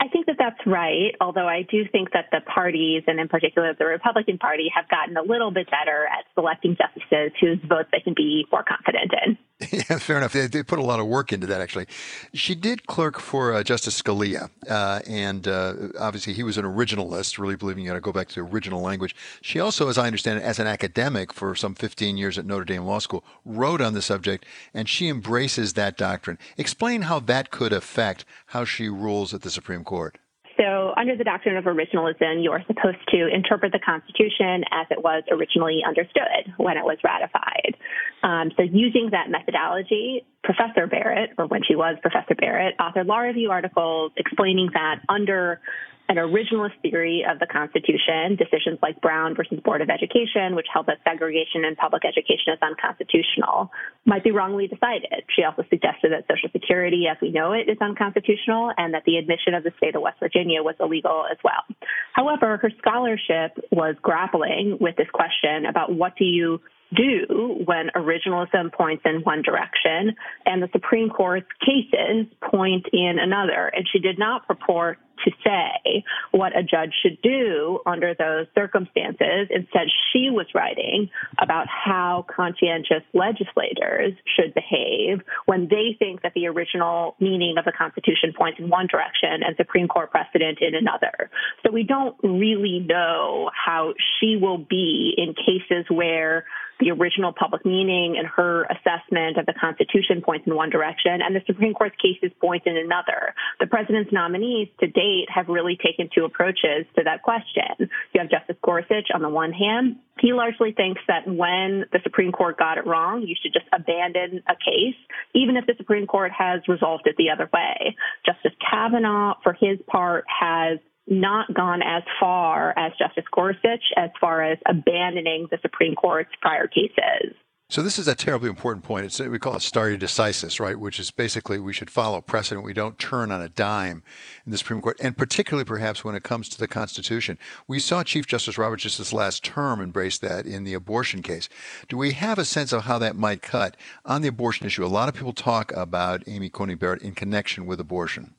I 0.00 0.08
think 0.08 0.24
that 0.24 0.35
that's 0.46 0.64
right, 0.64 1.14
although 1.20 1.48
I 1.48 1.62
do 1.62 1.84
think 1.90 2.12
that 2.12 2.26
the 2.30 2.40
parties, 2.40 3.02
and 3.08 3.18
in 3.18 3.26
particular 3.26 3.74
the 3.76 3.84
Republican 3.84 4.38
Party, 4.38 4.70
have 4.72 4.88
gotten 4.88 5.16
a 5.16 5.22
little 5.22 5.50
bit 5.50 5.68
better 5.70 6.06
at 6.06 6.24
selecting 6.34 6.76
justices 6.76 7.32
whose 7.40 7.58
votes 7.68 7.88
they 7.90 7.98
can 7.98 8.14
be 8.14 8.46
more 8.52 8.62
confident 8.62 9.12
in. 9.24 9.38
Yeah, 9.72 9.98
fair 9.98 10.18
enough. 10.18 10.34
They, 10.34 10.46
they, 10.48 10.62
put 10.62 10.78
a 10.78 10.82
lot 10.82 11.00
of 11.00 11.06
work 11.06 11.32
into 11.32 11.46
that, 11.46 11.62
actually. 11.62 11.86
She 12.34 12.54
did 12.54 12.86
clerk 12.86 13.18
for 13.18 13.54
uh, 13.54 13.62
Justice 13.62 14.00
Scalia, 14.00 14.50
uh, 14.68 15.00
and 15.08 15.48
uh, 15.48 15.74
obviously 15.98 16.34
he 16.34 16.42
was 16.42 16.58
an 16.58 16.66
originalist, 16.66 17.38
really 17.38 17.56
believing 17.56 17.82
you 17.82 17.88
got 17.88 17.94
to 17.94 18.00
go 18.00 18.12
back 18.12 18.28
to 18.28 18.34
the 18.34 18.42
original 18.42 18.82
language. 18.82 19.16
She 19.40 19.58
also, 19.58 19.88
as 19.88 19.96
I 19.96 20.06
understand 20.06 20.40
it, 20.40 20.42
as 20.42 20.58
an 20.58 20.66
academic 20.66 21.32
for 21.32 21.54
some 21.54 21.74
15 21.74 22.18
years 22.18 22.36
at 22.36 22.44
Notre 22.44 22.66
Dame 22.66 22.84
Law 22.84 22.98
School, 22.98 23.24
wrote 23.46 23.80
on 23.80 23.94
the 23.94 24.02
subject, 24.02 24.44
and 24.74 24.90
she 24.90 25.08
embraces 25.08 25.72
that 25.72 25.96
doctrine. 25.96 26.38
Explain 26.58 27.02
how 27.02 27.18
that 27.20 27.50
could 27.50 27.72
affect 27.72 28.26
how 28.48 28.66
she 28.66 28.90
rules 28.90 29.32
at 29.32 29.40
the 29.40 29.50
Supreme 29.50 29.84
Court. 29.84 30.18
So, 30.58 30.94
under 30.96 31.16
the 31.16 31.24
doctrine 31.24 31.56
of 31.56 31.64
originalism, 31.64 32.42
you 32.42 32.50
are 32.52 32.62
supposed 32.66 33.04
to 33.08 33.28
interpret 33.28 33.72
the 33.72 33.78
Constitution 33.78 34.64
as 34.72 34.86
it 34.90 35.02
was 35.02 35.22
originally 35.30 35.82
understood 35.86 36.54
when 36.56 36.78
it 36.78 36.84
was 36.84 36.96
ratified. 37.04 37.76
Um, 38.22 38.50
so, 38.56 38.62
using 38.62 39.10
that 39.12 39.28
methodology, 39.28 40.24
Professor 40.42 40.86
Barrett, 40.86 41.30
or 41.36 41.46
when 41.46 41.62
she 41.62 41.74
was 41.74 41.96
Professor 42.00 42.34
Barrett, 42.34 42.74
authored 42.78 43.06
law 43.06 43.18
review 43.18 43.50
articles 43.50 44.12
explaining 44.16 44.70
that 44.72 45.00
under 45.08 45.60
an 46.08 46.16
originalist 46.16 46.78
theory 46.82 47.24
of 47.28 47.38
the 47.38 47.46
Constitution, 47.46 48.36
decisions 48.36 48.78
like 48.82 49.00
Brown 49.00 49.34
versus 49.34 49.58
Board 49.60 49.82
of 49.82 49.90
Education, 49.90 50.54
which 50.54 50.66
held 50.72 50.86
that 50.86 50.98
segregation 51.04 51.64
in 51.64 51.74
public 51.76 52.04
education 52.04 52.54
is 52.54 52.58
unconstitutional, 52.62 53.70
might 54.04 54.22
be 54.22 54.30
wrongly 54.30 54.68
decided. 54.68 55.24
She 55.34 55.42
also 55.42 55.64
suggested 55.68 56.12
that 56.12 56.26
Social 56.30 56.50
Security, 56.52 57.06
as 57.10 57.16
we 57.20 57.30
know 57.30 57.52
it, 57.52 57.68
is 57.68 57.78
unconstitutional 57.80 58.72
and 58.76 58.94
that 58.94 59.02
the 59.04 59.16
admission 59.16 59.54
of 59.54 59.64
the 59.64 59.72
state 59.78 59.96
of 59.96 60.02
West 60.02 60.20
Virginia 60.20 60.62
was 60.62 60.76
illegal 60.78 61.24
as 61.30 61.38
well. 61.42 61.64
However, 62.12 62.56
her 62.58 62.70
scholarship 62.78 63.58
was 63.72 63.96
grappling 64.00 64.78
with 64.80 64.96
this 64.96 65.08
question 65.12 65.66
about 65.66 65.92
what 65.92 66.16
do 66.16 66.24
you 66.24 66.60
do 66.94 67.62
when 67.64 67.88
originalism 67.94 68.72
points 68.72 69.02
in 69.04 69.22
one 69.22 69.42
direction 69.42 70.14
and 70.44 70.62
the 70.62 70.68
Supreme 70.72 71.10
Court's 71.10 71.46
cases 71.64 72.26
point 72.42 72.86
in 72.92 73.18
another. 73.18 73.70
And 73.74 73.86
she 73.92 73.98
did 73.98 74.18
not 74.18 74.46
purport 74.46 74.98
to 75.24 75.30
say 75.44 76.04
what 76.30 76.56
a 76.56 76.62
judge 76.62 76.92
should 77.02 77.20
do 77.22 77.80
under 77.86 78.14
those 78.14 78.46
circumstances. 78.54 79.48
Instead, 79.50 79.88
she 80.12 80.30
was 80.30 80.46
writing 80.54 81.08
about 81.38 81.66
how 81.68 82.24
conscientious 82.34 83.02
legislators 83.14 84.12
should 84.36 84.54
behave 84.54 85.20
when 85.46 85.68
they 85.68 85.96
think 85.98 86.22
that 86.22 86.32
the 86.34 86.46
original 86.46 87.16
meaning 87.20 87.56
of 87.58 87.64
the 87.64 87.72
Constitution 87.72 88.32
points 88.36 88.58
in 88.58 88.68
one 88.68 88.86
direction 88.86 89.42
and 89.44 89.56
Supreme 89.56 89.88
Court 89.88 90.10
precedent 90.10 90.58
in 90.60 90.74
another. 90.74 91.30
So 91.64 91.72
we 91.72 91.82
don't 91.82 92.16
really 92.22 92.80
know 92.80 93.50
how 93.54 93.94
she 94.20 94.36
will 94.36 94.58
be 94.58 95.14
in 95.16 95.34
cases 95.34 95.86
where 95.88 96.44
the 96.80 96.90
original 96.90 97.32
public 97.32 97.64
meaning 97.64 98.16
and 98.18 98.26
her 98.26 98.64
assessment 98.64 99.38
of 99.38 99.46
the 99.46 99.54
Constitution 99.54 100.22
points 100.22 100.46
in 100.46 100.54
one 100.54 100.70
direction, 100.70 101.22
and 101.22 101.34
the 101.34 101.42
Supreme 101.46 101.74
Court's 101.74 101.96
cases 101.96 102.36
point 102.40 102.64
in 102.66 102.76
another. 102.76 103.34
The 103.60 103.66
president's 103.66 104.12
nominees 104.12 104.68
to 104.80 104.86
date 104.86 105.26
have 105.34 105.48
really 105.48 105.78
taken 105.82 106.10
two 106.14 106.24
approaches 106.24 106.86
to 106.96 107.04
that 107.04 107.22
question. 107.22 107.88
You 108.12 108.20
have 108.20 108.30
Justice 108.30 108.56
Gorsuch 108.62 109.08
on 109.14 109.22
the 109.22 109.28
one 109.28 109.52
hand. 109.52 109.96
He 110.20 110.32
largely 110.32 110.72
thinks 110.72 111.00
that 111.08 111.26
when 111.26 111.84
the 111.92 112.00
Supreme 112.02 112.32
Court 112.32 112.58
got 112.58 112.78
it 112.78 112.86
wrong, 112.86 113.22
you 113.22 113.34
should 113.40 113.52
just 113.52 113.66
abandon 113.72 114.42
a 114.48 114.54
case, 114.54 114.96
even 115.34 115.56
if 115.56 115.66
the 115.66 115.74
Supreme 115.76 116.06
Court 116.06 116.32
has 116.32 116.60
resolved 116.68 117.06
it 117.06 117.16
the 117.18 117.30
other 117.30 117.48
way. 117.52 117.96
Justice 118.24 118.56
Kavanaugh, 118.70 119.34
for 119.42 119.52
his 119.52 119.78
part, 119.86 120.24
has 120.28 120.78
not 121.06 121.52
gone 121.54 121.82
as 121.82 122.02
far 122.18 122.74
as 122.78 122.92
Justice 122.98 123.24
Gorsuch 123.32 123.84
as 123.96 124.10
far 124.20 124.42
as 124.42 124.58
abandoning 124.66 125.48
the 125.50 125.58
Supreme 125.62 125.94
Court's 125.94 126.30
prior 126.40 126.66
cases. 126.66 127.34
So 127.68 127.82
this 127.82 127.98
is 127.98 128.06
a 128.06 128.14
terribly 128.14 128.48
important 128.48 128.84
point. 128.84 129.06
It's 129.06 129.18
we 129.18 129.40
call 129.40 129.56
it 129.56 129.62
stare 129.62 129.98
decisis, 129.98 130.60
right? 130.60 130.78
Which 130.78 131.00
is 131.00 131.10
basically 131.10 131.58
we 131.58 131.72
should 131.72 131.90
follow 131.90 132.20
precedent. 132.20 132.64
We 132.64 132.72
don't 132.72 132.96
turn 132.96 133.32
on 133.32 133.42
a 133.42 133.48
dime 133.48 134.04
in 134.44 134.52
the 134.52 134.58
Supreme 134.58 134.80
Court, 134.80 134.96
and 135.00 135.16
particularly 135.16 135.64
perhaps 135.64 136.04
when 136.04 136.14
it 136.14 136.22
comes 136.22 136.48
to 136.50 136.58
the 136.58 136.68
Constitution. 136.68 137.38
We 137.66 137.80
saw 137.80 138.04
Chief 138.04 138.24
Justice 138.24 138.56
Roberts 138.56 138.84
just 138.84 138.98
this 138.98 139.12
last 139.12 139.42
term 139.42 139.80
embrace 139.80 140.16
that 140.18 140.46
in 140.46 140.62
the 140.62 140.74
abortion 140.74 141.22
case. 141.22 141.48
Do 141.88 141.96
we 141.96 142.12
have 142.12 142.38
a 142.38 142.44
sense 142.44 142.72
of 142.72 142.84
how 142.84 143.00
that 143.00 143.16
might 143.16 143.42
cut 143.42 143.76
on 144.04 144.22
the 144.22 144.28
abortion 144.28 144.64
issue? 144.68 144.84
A 144.84 144.86
lot 144.86 145.08
of 145.08 145.16
people 145.16 145.32
talk 145.32 145.72
about 145.72 146.22
Amy 146.28 146.48
Coney 146.48 146.76
Barrett 146.76 147.02
in 147.02 147.16
connection 147.16 147.66
with 147.66 147.80
abortion. 147.80 148.36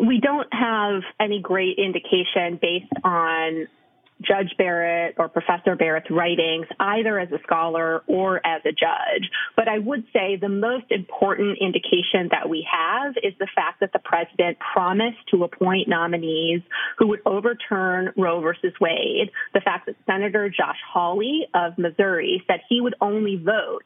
We 0.00 0.20
don't 0.20 0.52
have 0.52 1.02
any 1.20 1.40
great 1.40 1.78
indication 1.78 2.58
based 2.60 2.92
on 3.02 3.68
Judge 4.20 4.54
Barrett 4.56 5.16
or 5.18 5.28
Professor 5.28 5.76
Barrett's 5.76 6.10
writings, 6.10 6.66
either 6.78 7.18
as 7.18 7.30
a 7.32 7.38
scholar 7.42 8.02
or 8.06 8.44
as 8.46 8.62
a 8.64 8.70
judge. 8.70 9.28
But 9.56 9.68
I 9.68 9.78
would 9.78 10.04
say 10.12 10.36
the 10.36 10.48
most 10.48 10.86
important 10.90 11.58
indication 11.60 12.28
that 12.30 12.48
we 12.48 12.66
have 12.70 13.14
is 13.22 13.34
the 13.38 13.48
fact 13.54 13.80
that 13.80 13.92
the 13.92 13.98
president 13.98 14.58
promised 14.72 15.18
to 15.32 15.44
appoint 15.44 15.88
nominees 15.88 16.62
who 16.98 17.08
would 17.08 17.20
overturn 17.26 18.12
Roe 18.16 18.40
versus 18.40 18.72
Wade. 18.80 19.30
The 19.52 19.60
fact 19.60 19.86
that 19.86 19.96
Senator 20.06 20.48
Josh 20.48 20.78
Hawley 20.92 21.46
of 21.54 21.76
Missouri 21.78 22.42
said 22.46 22.60
he 22.68 22.80
would 22.80 22.94
only 23.00 23.36
vote 23.36 23.84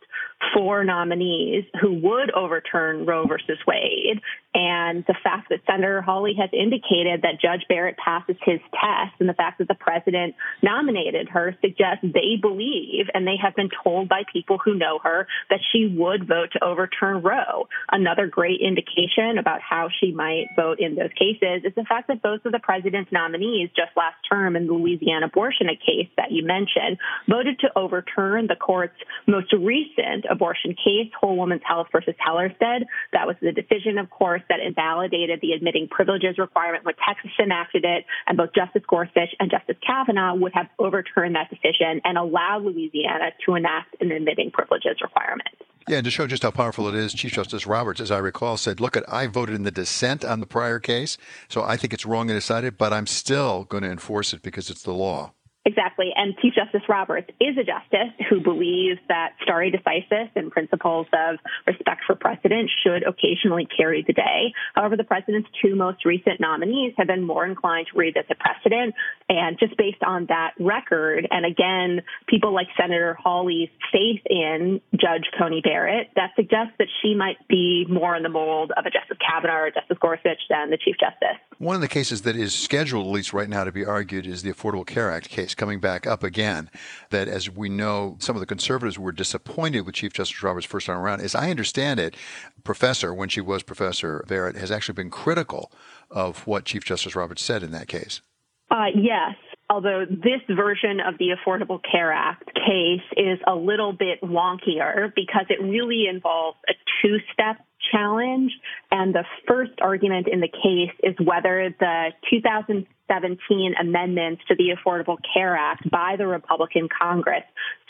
for 0.55 0.85
nominees 0.85 1.65
who 1.81 1.95
would 1.95 2.31
overturn 2.31 3.07
Roe 3.07 3.27
versus 3.27 3.59
Wade. 3.67 4.21
And 4.55 5.05
the 5.07 5.15
fact 5.23 5.49
that 5.51 5.61
Senator 5.67 6.01
Hawley 6.01 6.35
has 6.39 6.51
indicated 6.53 7.23
that 7.23 7.41
Judge 7.41 7.65
Barrett 7.69 7.97
passes 7.97 8.37
his 8.45 8.61
test 8.73 9.15
and 9.21 9.29
the 9.29 9.35
fact 9.35 9.59
that 9.59 9.69
the 9.69 9.75
president 9.75 10.18
nominated 10.63 11.29
her 11.29 11.57
suggests 11.61 12.03
they 12.03 12.37
believe 12.41 13.07
and 13.15 13.27
they 13.27 13.37
have 13.43 13.55
been 13.55 13.71
told 13.85 14.09
by 14.09 14.23
people 14.33 14.59
who 14.59 14.75
know 14.75 14.99
her 15.03 15.27
that 15.51 15.61
she 15.73 15.87
would 15.87 16.27
vote 16.27 16.51
to 16.53 16.65
overturn 16.65 17.23
Roe. 17.23 17.69
Another 17.91 18.27
great 18.27 18.61
indication 18.61 19.39
about 19.39 19.61
how 19.61 19.89
she 20.01 20.13
might 20.13 20.47
vote 20.57 20.79
in 20.81 20.95
those 20.95 21.13
cases 21.19 21.65
is 21.65 21.75
the 21.75 21.85
fact 21.89 22.09
that 22.09 22.23
both 22.23 22.45
of 22.45 22.53
the 22.53 22.59
president's 22.59 23.13
nominees 23.13 23.71
just 23.77 23.97
last 23.97 24.17
term 24.29 24.57
in 24.57 24.67
the 24.67 24.73
Louisiana 24.73 25.27
abortion 25.27 25.69
case 25.85 26.09
that 26.17 26.31
you 26.31 26.45
mentioned 26.45 26.99
voted 27.29 27.59
to 27.61 27.69
overturn 27.77 28.47
the 28.47 28.57
court's 28.57 28.97
most 29.27 29.53
recent 29.53 30.25
abortion 30.31 30.75
case, 30.75 31.11
Whole 31.21 31.37
Woman's 31.37 31.63
Health 31.67 31.89
versus 31.93 32.15
Hellerstedt. 32.17 32.85
That 33.13 33.27
was 33.27 33.37
the 33.41 33.53
decision, 33.53 33.99
of 33.99 34.11
course, 34.11 34.43
that 34.49 34.61
invalidated 34.61 35.41
the 35.41 35.53
admitting 35.53 35.89
privileges 35.89 36.39
requirement 36.39 36.85
when 36.85 36.95
Texas 37.07 37.31
enacted 37.39 37.85
it, 37.85 38.05
and 38.27 38.37
both 38.37 38.51
Justice 38.55 38.83
Gorsuch 38.89 39.35
and 39.41 39.51
Justice 39.51 39.77
Kavanaugh 39.85 40.08
would 40.17 40.53
have 40.55 40.69
overturned 40.79 41.37
that 41.37 41.51
decision 41.51 42.01
and 42.05 42.19
allowed 42.19 42.65
Louisiana 42.65 43.31
to 43.47 43.55
enact 43.55 43.97
an 44.01 44.11
admitting 44.11 44.51
privileges 44.51 44.97
requirement. 45.03 45.49
Yeah, 45.89 45.97
and 45.97 46.05
to 46.05 46.11
show 46.11 46.27
just 46.27 46.43
how 46.43 46.51
powerful 46.51 46.87
it 46.89 46.95
is, 46.95 47.15
Chief 47.15 47.33
Justice 47.33 47.67
Roberts, 47.67 48.01
as 48.01 48.11
I 48.11 48.19
recall, 48.19 48.59
said, 48.59 48.79
"Look, 48.79 48.95
at 48.97 49.11
I 49.11 49.27
voted 49.27 49.55
in 49.55 49.63
the 49.63 49.71
dissent 49.71 50.23
on 50.25 50.41
the 50.41 50.47
prior 50.47 50.79
case, 50.79 51.17
so 51.49 51.63
I 51.63 51.79
think 51.79 51.95
it's 51.95 52.05
wrong 52.05 52.29
and 52.29 52.37
decided, 52.37 52.77
but 52.77 52.93
I'm 52.93 53.07
still 53.07 53.65
going 53.65 53.85
to 53.85 53.91
enforce 53.91 54.35
it 54.35 54.43
because 54.43 54.69
it's 54.69 54.83
the 54.83 54.93
law." 54.93 55.33
Exactly. 55.69 56.13
And 56.17 56.35
Chief 56.39 56.55
Justice 56.55 56.89
Roberts 56.89 57.29
is 57.39 57.59
a 57.59 57.63
justice 57.63 58.17
who 58.31 58.41
believes 58.41 58.99
that 59.09 59.35
stare 59.43 59.71
decisis 59.71 60.31
and 60.35 60.51
principles 60.51 61.07
of 61.13 61.37
respect 61.67 62.05
for 62.07 62.17
precedent 62.17 62.71
should 62.83 63.03
occasionally 63.07 63.69
carry 63.77 64.03
the 64.07 64.15
day. 64.15 64.55
However, 64.75 64.97
the 64.97 65.05
president's 65.05 65.51
two 65.61 65.77
most 65.77 66.07
recent 66.07 66.41
nominees 66.41 66.95
have 66.97 67.07
been 67.07 67.23
more 67.23 67.45
inclined 67.45 67.89
to 67.93 67.99
revisit 67.99 68.39
precedent. 68.39 68.95
And 69.29 69.59
just 69.59 69.77
based 69.77 70.03
on 70.03 70.25
that 70.31 70.55
record, 70.59 71.29
and 71.31 71.45
again, 71.45 72.01
people 72.29 72.55
like 72.55 72.69
Senator 72.81 73.19
Hawley's 73.23 73.69
faith 73.93 74.23
in 74.25 74.81
Judge 74.95 75.29
Coney 75.39 75.61
Barrett, 75.61 76.09
that 76.17 76.31
suggests 76.35 76.73
that 76.79 76.89
she 77.03 77.15
might 77.15 77.37
be 77.47 77.85
more 77.91 78.17
in 78.17 78.23
the 78.23 78.31
mold 78.31 78.73
of 78.75 78.87
a 78.87 78.91
Justice 78.91 79.19
Kavanaugh 79.21 79.65
or 79.65 79.71
Justice 79.71 79.99
Gorsuch 80.01 80.41
than 80.49 80.71
the 80.71 80.79
Chief 80.79 80.97
Justice. 80.99 81.37
One 81.59 81.75
of 81.75 81.83
the 81.83 81.89
cases 81.89 82.23
that 82.23 82.37
is 82.37 82.55
scheduled, 82.55 83.07
at 83.07 83.13
least 83.13 83.35
right 83.35 83.49
now, 83.49 83.65
to 83.65 83.73
be 83.73 83.85
argued 83.85 84.27
is 84.27 84.43
the 84.43 84.53
Affordable 84.53 84.87
Care 84.87 85.11
Act 85.11 85.29
case 85.29 85.57
coming 85.59 85.81
back 85.81 86.07
up 86.07 86.23
again. 86.23 86.71
That, 87.11 87.29
as 87.29 87.51
we 87.51 87.69
know, 87.69 88.17
some 88.21 88.37
of 88.37 88.41
the 88.41 88.47
conservatives 88.47 88.99
were 88.99 89.13
disappointed 89.13 89.83
with 89.83 89.95
Chief 89.97 90.13
Justice 90.13 90.43
Roberts' 90.43 90.67
first 90.67 90.87
time 90.87 90.99
around. 90.99 91.21
As 91.21 91.35
I 91.35 91.51
understand 91.51 92.01
it, 92.01 92.17
Professor, 92.65 93.13
when 93.13 93.29
she 93.29 93.43
was 93.43 93.63
Professor 93.63 94.25
Barrett, 94.27 94.57
has 94.57 94.71
actually 94.71 94.95
been 94.95 95.11
critical 95.11 95.71
of 96.11 96.47
what 96.47 96.65
Chief 96.65 96.85
Justice 96.85 97.15
Roberts 97.15 97.43
said 97.43 97.63
in 97.63 97.73
that 97.73 97.89
case. 97.89 98.23
Uh, 98.71 98.87
yes. 98.95 99.35
Although 99.71 100.07
this 100.09 100.41
version 100.49 100.99
of 101.01 101.19
the 101.19 101.31
Affordable 101.37 101.81
Care 101.91 102.11
Act 102.11 102.55
case 102.55 103.03
is 103.17 103.39
a 103.47 103.55
little 103.55 103.93
bit 103.93 104.21
wonkier 104.23 105.13
because 105.15 105.45
it 105.51 105.61
really 105.63 106.07
involves 106.09 106.57
a 106.69 106.73
two 107.03 107.19
step 107.33 107.59
challenge. 107.91 108.53
And 108.91 109.15
the 109.15 109.25
first 109.47 109.73
argument 109.81 110.29
in 110.31 110.41
the 110.41 110.49
case 110.49 110.95
is 111.03 111.15
whether 111.25 111.75
the 111.79 112.09
2017 112.31 113.75
amendments 113.81 114.43
to 114.49 114.55
the 114.55 114.75
Affordable 114.77 115.17
Care 115.35 115.57
Act 115.57 115.91
by 115.91 116.17
the 116.17 116.27
Republican 116.27 116.89
Congress 116.89 117.45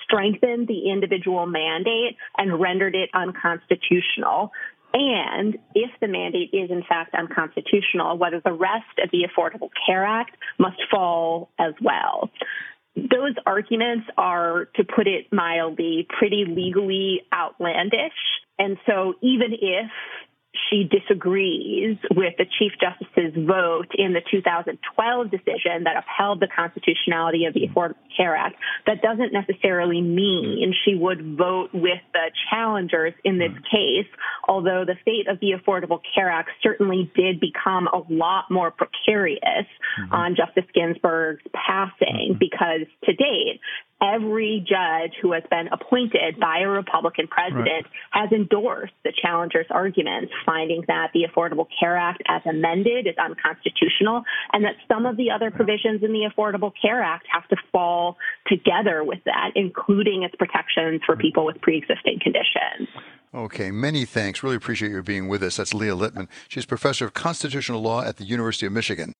strengthened 0.04 0.68
the 0.68 0.90
individual 0.90 1.46
mandate 1.46 2.16
and 2.36 2.60
rendered 2.60 2.94
it 2.94 3.10
unconstitutional. 3.14 4.52
And 4.94 5.58
if 5.74 5.90
the 6.00 6.08
mandate 6.08 6.50
is 6.54 6.70
in 6.70 6.82
fact 6.88 7.14
unconstitutional, 7.14 8.16
whether 8.16 8.40
the 8.42 8.52
rest 8.52 8.98
of 9.02 9.10
the 9.10 9.28
Affordable 9.28 9.68
Care 9.86 10.04
Act 10.04 10.36
must 10.58 10.78
fall 10.90 11.50
as 11.58 11.74
well 11.82 12.30
those 13.10 13.34
arguments 13.46 14.06
are, 14.16 14.66
to 14.76 14.84
put 14.84 15.06
it 15.06 15.26
mildly, 15.32 16.06
pretty 16.18 16.44
legally 16.46 17.22
outlandish. 17.32 18.12
And 18.58 18.76
so 18.86 19.14
even 19.22 19.52
if 19.52 19.90
she 20.68 20.84
disagrees 20.84 21.96
with 22.14 22.34
the 22.38 22.46
Chief 22.58 22.72
Justice's 22.80 23.34
vote 23.46 23.88
in 23.94 24.12
the 24.12 24.20
2012 24.30 25.30
decision 25.30 25.84
that 25.84 26.04
upheld 26.04 26.40
the 26.40 26.48
constitutionality 26.48 27.44
of 27.44 27.54
the 27.54 27.68
Affordable 27.68 27.94
Care 28.16 28.36
Act, 28.36 28.56
that 28.86 29.02
doesn't 29.02 29.32
necessarily 29.32 30.00
mean 30.00 30.74
she 30.84 30.94
would 30.94 31.36
vote 31.36 31.70
with 31.72 32.00
the 32.12 32.30
challengers 32.50 33.14
in 33.24 33.38
this 33.38 33.52
case, 33.70 34.08
although 34.46 34.84
the 34.84 34.96
fate 35.04 35.28
of 35.28 35.40
the 35.40 35.52
Affordable 35.52 36.00
Care 36.14 36.30
Act 36.30 36.50
certainly 36.62 37.10
did 37.14 37.40
become 37.40 37.88
a 37.88 38.02
lot 38.08 38.50
more 38.50 38.70
precarious 38.70 39.40
mm-hmm. 39.42 40.12
on 40.12 40.36
Justice 40.36 40.68
Ginsburg's 40.74 41.42
passing 41.54 42.32
mm-hmm. 42.32 42.38
because 42.38 42.86
to 43.04 43.12
date, 43.12 43.60
every 44.02 44.64
judge 44.66 45.12
who 45.20 45.32
has 45.32 45.42
been 45.50 45.68
appointed 45.68 46.38
by 46.38 46.60
a 46.60 46.68
Republican 46.68 47.26
president 47.26 47.66
right. 47.66 47.84
has 48.10 48.32
endorsed 48.32 48.92
the 49.04 49.12
challenger's 49.20 49.66
arguments, 49.70 50.32
finding 50.46 50.84
that 50.88 51.10
the 51.12 51.26
Affordable 51.28 51.66
Care 51.80 51.96
Act 51.96 52.22
as 52.28 52.42
amended 52.46 53.06
is 53.06 53.14
unconstitutional 53.18 54.22
and 54.52 54.64
that 54.64 54.74
some 54.86 55.06
of 55.06 55.16
the 55.16 55.30
other 55.30 55.50
provisions 55.50 56.02
in 56.02 56.12
the 56.12 56.28
Affordable 56.30 56.72
Care 56.80 57.02
Act 57.02 57.26
have 57.32 57.46
to 57.48 57.56
fall 57.72 58.16
together 58.46 59.02
with 59.02 59.18
that, 59.24 59.50
including 59.54 60.22
its 60.22 60.34
protections 60.36 61.00
for 61.04 61.16
people 61.16 61.44
with 61.44 61.60
pre 61.60 61.78
existing 61.78 62.20
conditions. 62.22 62.88
Okay, 63.34 63.70
many 63.70 64.04
thanks. 64.04 64.42
Really 64.42 64.56
appreciate 64.56 64.90
your 64.90 65.02
being 65.02 65.28
with 65.28 65.42
us. 65.42 65.58
That's 65.58 65.74
Leah 65.74 65.94
Littman. 65.94 66.28
She's 66.48 66.64
professor 66.64 67.04
of 67.04 67.12
constitutional 67.12 67.82
law 67.82 68.02
at 68.02 68.16
the 68.16 68.24
University 68.24 68.64
of 68.66 68.72
Michigan. 68.72 69.12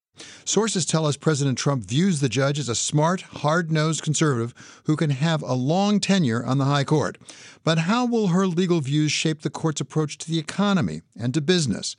Sources 0.45 0.87
tell 0.87 1.07
us 1.07 1.17
President 1.17 1.59
Trump 1.59 1.85
views 1.85 2.21
the 2.21 2.29
judge 2.29 2.59
as 2.59 2.69
a 2.69 2.75
smart, 2.75 3.23
hard 3.23 3.71
nosed 3.71 4.03
conservative 4.03 4.55
who 4.85 4.97
can 4.97 5.11
have 5.11 5.43
a 5.43 5.55
long 5.55 6.01
tenure 6.01 6.45
on 6.45 6.59
the 6.59 6.65
high 6.65 6.85
court. 6.85 7.19
But 7.65 7.79
how 7.79 8.07
will 8.07 8.29
her 8.29 8.47
legal 8.47 8.81
views 8.81 9.13
shape 9.13 9.43
the 9.43 9.51
court's 9.51 9.81
approach 9.81 10.19
to 10.19 10.31
the 10.31 10.39
economy 10.39 11.03
and 11.19 11.35
to 11.35 11.41
business? 11.41 11.97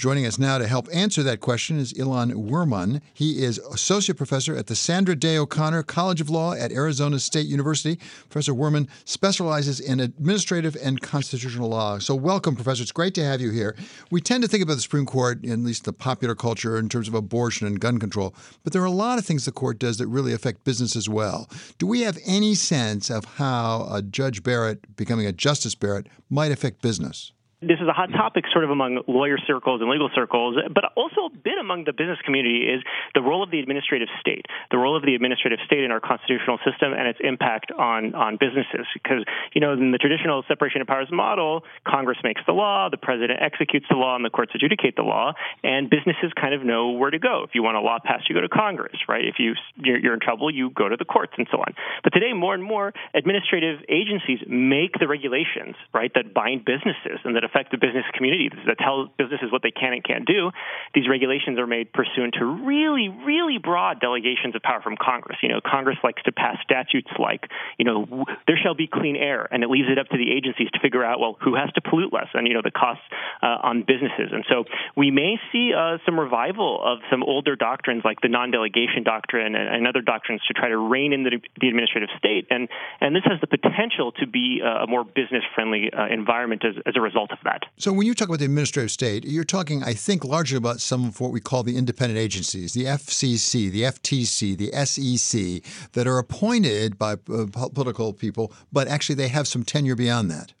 Joining 0.00 0.24
us 0.24 0.38
now 0.38 0.56
to 0.56 0.66
help 0.66 0.88
answer 0.94 1.22
that 1.24 1.40
question 1.40 1.78
is 1.78 1.92
Ilan 1.92 2.32
Wurman. 2.32 3.02
He 3.12 3.42
is 3.44 3.58
associate 3.58 4.16
professor 4.16 4.56
at 4.56 4.66
the 4.66 4.74
Sandra 4.74 5.14
Day 5.14 5.36
O'Connor 5.36 5.82
College 5.82 6.22
of 6.22 6.30
Law 6.30 6.54
at 6.54 6.72
Arizona 6.72 7.18
State 7.18 7.44
University. 7.44 7.98
Professor 8.30 8.54
Wurman 8.54 8.88
specializes 9.04 9.78
in 9.78 10.00
administrative 10.00 10.74
and 10.82 11.02
constitutional 11.02 11.68
law. 11.68 11.98
So, 11.98 12.14
welcome, 12.14 12.54
Professor. 12.54 12.80
It's 12.80 12.92
great 12.92 13.12
to 13.16 13.24
have 13.26 13.42
you 13.42 13.50
here. 13.50 13.76
We 14.10 14.22
tend 14.22 14.42
to 14.42 14.48
think 14.48 14.62
about 14.62 14.76
the 14.76 14.80
Supreme 14.80 15.04
Court, 15.04 15.44
at 15.44 15.58
least 15.58 15.84
the 15.84 15.92
popular 15.92 16.34
culture, 16.34 16.78
in 16.78 16.88
terms 16.88 17.06
of 17.06 17.12
abortion 17.12 17.66
and 17.66 17.78
gun 17.78 17.98
control, 17.98 18.34
but 18.64 18.72
there 18.72 18.80
are 18.80 18.86
a 18.86 18.90
lot 18.90 19.18
of 19.18 19.26
things 19.26 19.44
the 19.44 19.52
court 19.52 19.78
does 19.78 19.98
that 19.98 20.06
really 20.06 20.32
affect 20.32 20.64
business 20.64 20.96
as 20.96 21.10
well. 21.10 21.46
Do 21.76 21.86
we 21.86 22.00
have 22.00 22.16
any 22.24 22.54
sense 22.54 23.10
of 23.10 23.26
how 23.26 23.86
a 23.92 24.00
Judge 24.00 24.42
Barrett 24.42 24.96
becoming 24.96 25.26
a 25.26 25.32
Justice 25.32 25.74
Barrett 25.74 26.06
might 26.30 26.52
affect 26.52 26.80
business? 26.80 27.32
This 27.62 27.76
is 27.76 27.88
a 27.88 27.92
hot 27.92 28.08
topic 28.08 28.44
sort 28.52 28.64
of 28.64 28.70
among 28.70 29.04
lawyer 29.06 29.36
circles 29.46 29.82
and 29.82 29.90
legal 29.90 30.08
circles, 30.14 30.56
but 30.72 30.84
also 30.96 31.28
a 31.28 31.30
bit 31.30 31.60
among 31.60 31.84
the 31.84 31.92
business 31.92 32.16
community 32.24 32.64
is 32.64 32.80
the 33.12 33.20
role 33.20 33.42
of 33.42 33.50
the 33.50 33.60
administrative 33.60 34.08
state, 34.18 34.46
the 34.70 34.78
role 34.78 34.96
of 34.96 35.04
the 35.04 35.14
administrative 35.14 35.58
state 35.66 35.84
in 35.84 35.92
our 35.92 36.00
constitutional 36.00 36.56
system 36.64 36.96
and 36.96 37.04
its 37.04 37.20
impact 37.20 37.70
on, 37.70 38.14
on 38.14 38.40
businesses. 38.40 38.88
Because, 38.96 39.28
you 39.52 39.60
know, 39.60 39.74
in 39.76 39.92
the 39.92 39.98
traditional 39.98 40.42
separation 40.48 40.80
of 40.80 40.86
powers 40.86 41.12
model, 41.12 41.62
Congress 41.84 42.16
makes 42.24 42.40
the 42.46 42.56
law, 42.56 42.88
the 42.88 42.96
president 42.96 43.44
executes 43.44 43.84
the 43.90 43.96
law, 43.96 44.16
and 44.16 44.24
the 44.24 44.30
courts 44.32 44.52
adjudicate 44.54 44.96
the 44.96 45.04
law, 45.04 45.34
and 45.62 45.90
businesses 45.90 46.32
kind 46.40 46.54
of 46.54 46.64
know 46.64 46.96
where 46.96 47.10
to 47.10 47.18
go. 47.18 47.44
If 47.44 47.52
you 47.52 47.62
want 47.62 47.76
a 47.76 47.80
law 47.80 47.98
passed, 48.02 48.30
you 48.30 48.34
go 48.34 48.40
to 48.40 48.48
Congress, 48.48 48.96
right? 49.06 49.24
If 49.28 49.36
you, 49.36 49.52
you're, 49.76 49.98
you're 49.98 50.14
in 50.14 50.20
trouble, 50.20 50.48
you 50.48 50.70
go 50.70 50.88
to 50.88 50.96
the 50.96 51.04
courts 51.04 51.34
and 51.36 51.46
so 51.52 51.58
on. 51.58 51.76
But 52.02 52.14
today, 52.14 52.32
more 52.32 52.54
and 52.54 52.64
more 52.64 52.94
administrative 53.12 53.84
agencies 53.90 54.40
make 54.48 54.96
the 54.98 55.06
regulations, 55.06 55.76
right, 55.92 56.10
that 56.14 56.32
bind 56.32 56.64
businesses 56.64 57.20
and 57.24 57.36
that 57.36 57.44
affect 57.50 57.72
the 57.72 57.78
business 57.78 58.04
community, 58.14 58.48
that 58.66 58.78
tell 58.78 59.10
businesses 59.18 59.50
what 59.50 59.62
they 59.62 59.72
can 59.72 59.92
and 59.92 60.04
can't 60.04 60.24
do. 60.24 60.50
These 60.94 61.08
regulations 61.10 61.58
are 61.58 61.66
made 61.66 61.92
pursuant 61.92 62.34
to 62.38 62.44
really, 62.46 63.08
really 63.08 63.58
broad 63.58 63.98
delegations 63.98 64.54
of 64.54 64.62
power 64.62 64.80
from 64.80 64.96
Congress. 64.96 65.38
You 65.42 65.48
know, 65.48 65.60
Congress 65.60 65.98
likes 66.04 66.22
to 66.22 66.32
pass 66.32 66.56
statutes 66.62 67.10
like, 67.18 67.50
you 67.78 67.84
know, 67.84 68.24
there 68.46 68.58
shall 68.62 68.74
be 68.74 68.86
clean 68.86 69.16
air, 69.16 69.48
and 69.50 69.64
it 69.64 69.68
leaves 69.68 69.88
it 69.90 69.98
up 69.98 70.06
to 70.08 70.16
the 70.16 70.30
agencies 70.30 70.70
to 70.74 70.78
figure 70.78 71.04
out, 71.04 71.18
well, 71.18 71.36
who 71.42 71.56
has 71.56 71.72
to 71.74 71.80
pollute 71.80 72.12
less, 72.12 72.28
and 72.34 72.46
you 72.46 72.54
know, 72.54 72.62
the 72.62 72.70
costs 72.70 73.02
uh, 73.42 73.58
on 73.68 73.82
businesses. 73.82 74.30
And 74.30 74.44
so 74.48 74.64
we 74.96 75.10
may 75.10 75.40
see 75.50 75.72
uh, 75.74 75.98
some 76.06 76.18
revival 76.18 76.80
of 76.84 76.98
some 77.10 77.22
older 77.24 77.56
doctrines 77.56 78.02
like 78.04 78.20
the 78.20 78.28
non-delegation 78.28 79.02
doctrine 79.02 79.56
and, 79.56 79.68
and 79.74 79.88
other 79.88 80.02
doctrines 80.02 80.40
to 80.46 80.54
try 80.54 80.68
to 80.68 80.76
rein 80.76 81.12
in 81.12 81.24
the, 81.24 81.40
the 81.60 81.68
administrative 81.68 82.10
state. 82.16 82.46
And 82.50 82.68
and 83.00 83.16
this 83.16 83.24
has 83.24 83.40
the 83.40 83.48
potential 83.48 84.12
to 84.20 84.26
be 84.26 84.60
a 84.62 84.86
more 84.86 85.04
business-friendly 85.04 85.92
uh, 85.92 86.06
environment 86.06 86.62
as, 86.64 86.74
as 86.86 86.94
a 86.96 87.00
result 87.00 87.32
of 87.32 87.39
that. 87.44 87.66
So 87.76 87.92
when 87.92 88.06
you 88.06 88.14
talk 88.14 88.28
about 88.28 88.38
the 88.38 88.44
administrative 88.44 88.90
state, 88.90 89.24
you're 89.24 89.44
talking, 89.44 89.82
I 89.82 89.94
think, 89.94 90.24
largely 90.24 90.56
about 90.56 90.80
some 90.80 91.06
of 91.06 91.20
what 91.20 91.32
we 91.32 91.40
call 91.40 91.62
the 91.62 91.76
independent 91.76 92.18
agencies, 92.18 92.72
the 92.72 92.84
FCC, 92.84 93.70
the 93.70 93.82
FTC, 93.82 94.56
the 94.56 94.72
SEC, 94.84 95.90
that 95.92 96.06
are 96.06 96.18
appointed 96.18 96.98
by 96.98 97.12
uh, 97.12 97.46
political 97.74 98.12
people, 98.12 98.52
but 98.72 98.88
actually 98.88 99.14
they 99.14 99.28
have 99.28 99.48
some 99.48 99.64
tenure 99.64 99.96
beyond 99.96 100.30
that. 100.30 100.52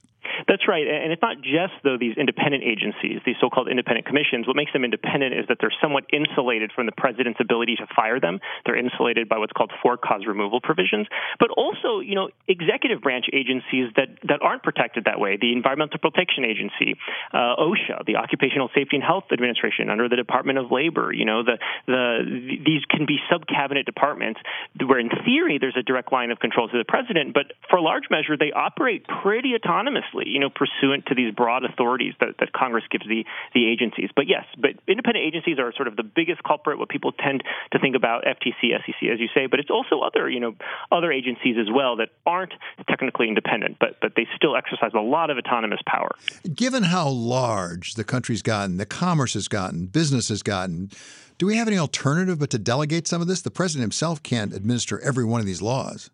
That's 0.50 0.66
right. 0.66 0.82
And 0.82 1.14
it's 1.14 1.22
not 1.22 1.38
just, 1.46 1.78
though, 1.86 1.94
these 1.94 2.18
independent 2.18 2.66
agencies, 2.66 3.22
these 3.24 3.38
so 3.40 3.46
called 3.48 3.70
independent 3.70 4.02
commissions. 4.04 4.50
What 4.50 4.56
makes 4.56 4.72
them 4.72 4.82
independent 4.82 5.30
is 5.30 5.46
that 5.46 5.58
they're 5.62 5.72
somewhat 5.80 6.10
insulated 6.12 6.72
from 6.74 6.86
the 6.86 6.92
president's 6.92 7.38
ability 7.38 7.76
to 7.76 7.86
fire 7.94 8.18
them. 8.18 8.40
They're 8.66 8.74
insulated 8.74 9.28
by 9.28 9.38
what's 9.38 9.52
called 9.52 9.70
for 9.80 9.96
cause 9.96 10.26
removal 10.26 10.60
provisions. 10.60 11.06
But 11.38 11.50
also, 11.54 12.00
you 12.00 12.16
know, 12.16 12.30
executive 12.48 13.00
branch 13.00 13.26
agencies 13.32 13.94
that, 13.94 14.08
that 14.26 14.42
aren't 14.42 14.64
protected 14.64 15.04
that 15.04 15.20
way 15.20 15.38
the 15.40 15.52
Environmental 15.52 16.02
Protection 16.02 16.42
Agency, 16.42 16.98
uh, 17.32 17.54
OSHA, 17.54 18.10
the 18.10 18.16
Occupational 18.16 18.74
Safety 18.74 18.98
and 18.98 19.04
Health 19.04 19.30
Administration 19.30 19.88
under 19.88 20.08
the 20.08 20.16
Department 20.16 20.58
of 20.58 20.72
Labor. 20.72 21.12
You 21.14 21.26
know, 21.26 21.44
the, 21.44 21.62
the, 21.86 22.58
these 22.66 22.82
can 22.90 23.06
be 23.06 23.22
sub 23.30 23.46
cabinet 23.46 23.86
departments 23.86 24.40
where, 24.82 24.98
in 24.98 25.10
theory, 25.24 25.58
there's 25.62 25.78
a 25.78 25.86
direct 25.86 26.10
line 26.10 26.32
of 26.32 26.40
control 26.40 26.66
to 26.66 26.76
the 26.76 26.88
president, 26.88 27.34
but 27.34 27.54
for 27.70 27.80
large 27.80 28.10
measure, 28.10 28.34
they 28.36 28.50
operate 28.50 29.06
pretty 29.22 29.54
autonomously 29.54 30.39
you 30.39 30.39
know, 30.40 30.50
pursuant 30.50 31.06
to 31.06 31.14
these 31.14 31.32
broad 31.34 31.64
authorities 31.64 32.14
that, 32.20 32.36
that 32.40 32.52
Congress 32.52 32.84
gives 32.90 33.06
the, 33.06 33.24
the 33.54 33.70
agencies. 33.70 34.10
But 34.14 34.26
yes, 34.28 34.44
but 34.58 34.72
independent 34.88 35.24
agencies 35.24 35.58
are 35.58 35.72
sort 35.74 35.88
of 35.88 35.96
the 35.96 36.02
biggest 36.02 36.42
culprit, 36.42 36.78
what 36.78 36.88
people 36.88 37.12
tend 37.12 37.42
to 37.72 37.78
think 37.78 37.96
about 37.96 38.24
FTC, 38.24 38.72
SEC, 38.84 39.08
as 39.12 39.20
you 39.20 39.28
say, 39.34 39.46
but 39.46 39.60
it's 39.60 39.70
also 39.70 40.00
other, 40.00 40.28
you 40.28 40.40
know, 40.40 40.54
other 40.90 41.12
agencies 41.12 41.56
as 41.60 41.68
well 41.72 41.96
that 41.96 42.08
aren't 42.26 42.52
technically 42.88 43.28
independent, 43.28 43.76
but, 43.78 44.00
but 44.00 44.12
they 44.16 44.26
still 44.36 44.56
exercise 44.56 44.92
a 44.94 45.00
lot 45.00 45.30
of 45.30 45.38
autonomous 45.38 45.80
power. 45.86 46.10
Given 46.54 46.84
how 46.84 47.08
large 47.08 47.94
the 47.94 48.04
country's 48.04 48.42
gotten, 48.42 48.76
the 48.76 48.86
commerce 48.86 49.34
has 49.34 49.48
gotten, 49.48 49.86
business 49.86 50.28
has 50.28 50.42
gotten, 50.42 50.90
do 51.38 51.46
we 51.46 51.56
have 51.56 51.68
any 51.68 51.78
alternative 51.78 52.38
but 52.38 52.50
to 52.50 52.58
delegate 52.58 53.08
some 53.08 53.22
of 53.22 53.26
this? 53.26 53.40
The 53.40 53.50
president 53.50 53.82
himself 53.82 54.22
can't 54.22 54.52
administer 54.52 55.00
every 55.00 55.24
one 55.24 55.40
of 55.40 55.46
these 55.46 55.62
laws. 55.62 56.10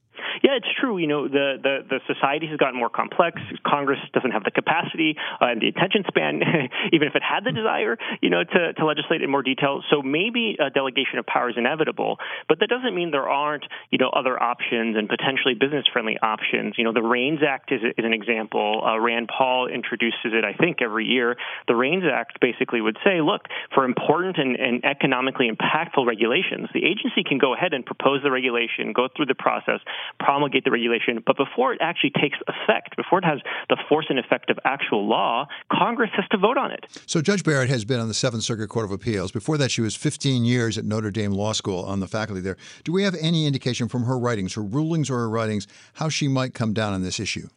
True. 0.87 0.99
You 0.99 1.09
know, 1.09 1.27
the, 1.27 1.59
the, 1.61 1.99
the 1.99 2.01
society 2.07 2.47
has 2.47 2.59
gotten 2.59 2.79
more 2.79 2.89
complex. 2.89 3.43
Congress 3.67 3.99
doesn't 4.15 4.31
have 4.31 4.45
the 4.45 4.53
capacity 4.53 5.17
uh, 5.43 5.47
and 5.47 5.61
the 5.61 5.67
attention 5.67 6.05
span, 6.07 6.41
even 6.93 7.09
if 7.09 7.17
it 7.17 7.23
had 7.27 7.43
the 7.43 7.51
desire, 7.51 7.99
you 8.23 8.31
know, 8.31 8.45
to, 8.45 8.73
to 8.73 8.87
legislate 8.87 9.21
in 9.21 9.29
more 9.29 9.43
detail. 9.43 9.83
So 9.91 10.01
maybe 10.01 10.57
a 10.61 10.71
delegation 10.71 11.19
of 11.19 11.27
power 11.27 11.51
is 11.51 11.57
inevitable, 11.59 12.19
but 12.49 12.61
that 12.61 12.69
doesn't 12.69 12.95
mean 12.95 13.11
there 13.11 13.29
aren't, 13.29 13.65
you 13.91 13.99
know, 13.99 14.11
other 14.11 14.41
options 14.41 14.97
and 14.97 15.09
potentially 15.09 15.55
business-friendly 15.59 16.19
options. 16.23 16.75
You 16.79 16.85
know, 16.85 16.93
the 16.93 17.03
REINS 17.03 17.41
Act 17.43 17.73
is, 17.73 17.81
is 17.83 18.05
an 18.05 18.15
example. 18.15 18.87
Uh, 18.87 19.01
Rand 19.01 19.27
Paul 19.27 19.67
introduces 19.67 20.39
it, 20.39 20.45
I 20.45 20.55
think, 20.55 20.79
every 20.83 21.07
year. 21.07 21.37
The 21.67 21.75
REINS 21.75 22.05
Act 22.07 22.39
basically 22.41 22.81
would 22.81 22.99
say, 23.03 23.21
look, 23.21 23.43
for 23.75 23.85
important 23.85 24.39
and, 24.39 24.55
and 24.55 24.85
economically 24.85 25.51
impactful 25.51 26.07
regulations, 26.07 26.69
the 26.73 26.87
agency 26.87 27.27
can 27.27 27.39
go 27.39 27.55
ahead 27.55 27.75
and 27.75 27.85
propose 27.85 28.23
the 28.23 28.31
regulation, 28.31 28.93
go 28.95 29.09
through 29.11 29.27
the 29.27 29.35
process, 29.35 29.81
promulgate 30.21 30.63
the 30.63 30.76
regulation, 30.77 31.23
but 31.25 31.37
before 31.37 31.73
it 31.73 31.79
actually 31.81 32.11
takes 32.11 32.39
effect, 32.47 32.97
before 32.97 33.19
it 33.19 33.25
has 33.25 33.41
the 33.69 33.77
force 33.89 34.07
and 34.09 34.19
effect 34.19 34.51
of 34.51 34.59
actual 34.65 35.09
law, 35.09 35.47
Congress 35.73 36.11
has 36.15 36.27
to 36.31 36.39
vote 36.39 36.59
on 36.59 36.71
it. 36.71 36.87
So 37.07 37.23
Judge 37.23 37.43
Barrett 37.43 37.71
has 37.71 37.85
been 37.85 37.99
on 37.99 38.09
the 38.09 38.15
Seventh 38.15 38.45
Circuit 38.45 38.69
Court 38.69 38.85
of 38.85 38.93
Appeals. 38.93 39.33
Before 39.33 39.57
that, 39.59 39.71
she 39.71 39.81
was 39.81 39.97
15 39.97 40.45
years 40.45 40.77
at 40.77 40.85
Notre 40.85 41.11
Dame 41.11 41.33
Law 41.33 41.53
School 41.53 41.85
on 41.85 42.01
the 42.01 42.09
faculty 42.09 42.41
there. 42.41 42.57
Do 42.85 42.93
we 42.93 43.03
have 43.05 43.15
any 43.21 43.47
indication 43.47 43.89
from 43.89 44.05
her 44.05 44.19
writings, 44.19 44.55
her 44.55 44.63
rulings 44.63 45.11
or 45.11 45.17
her 45.17 45.31
writings, 45.31 45.67
how 45.95 46.09
she 46.09 46.29
might 46.29 46.53
come 46.53 46.73
down 46.73 46.93
on 46.93 47.03
this 47.03 47.19
issue? 47.19 47.49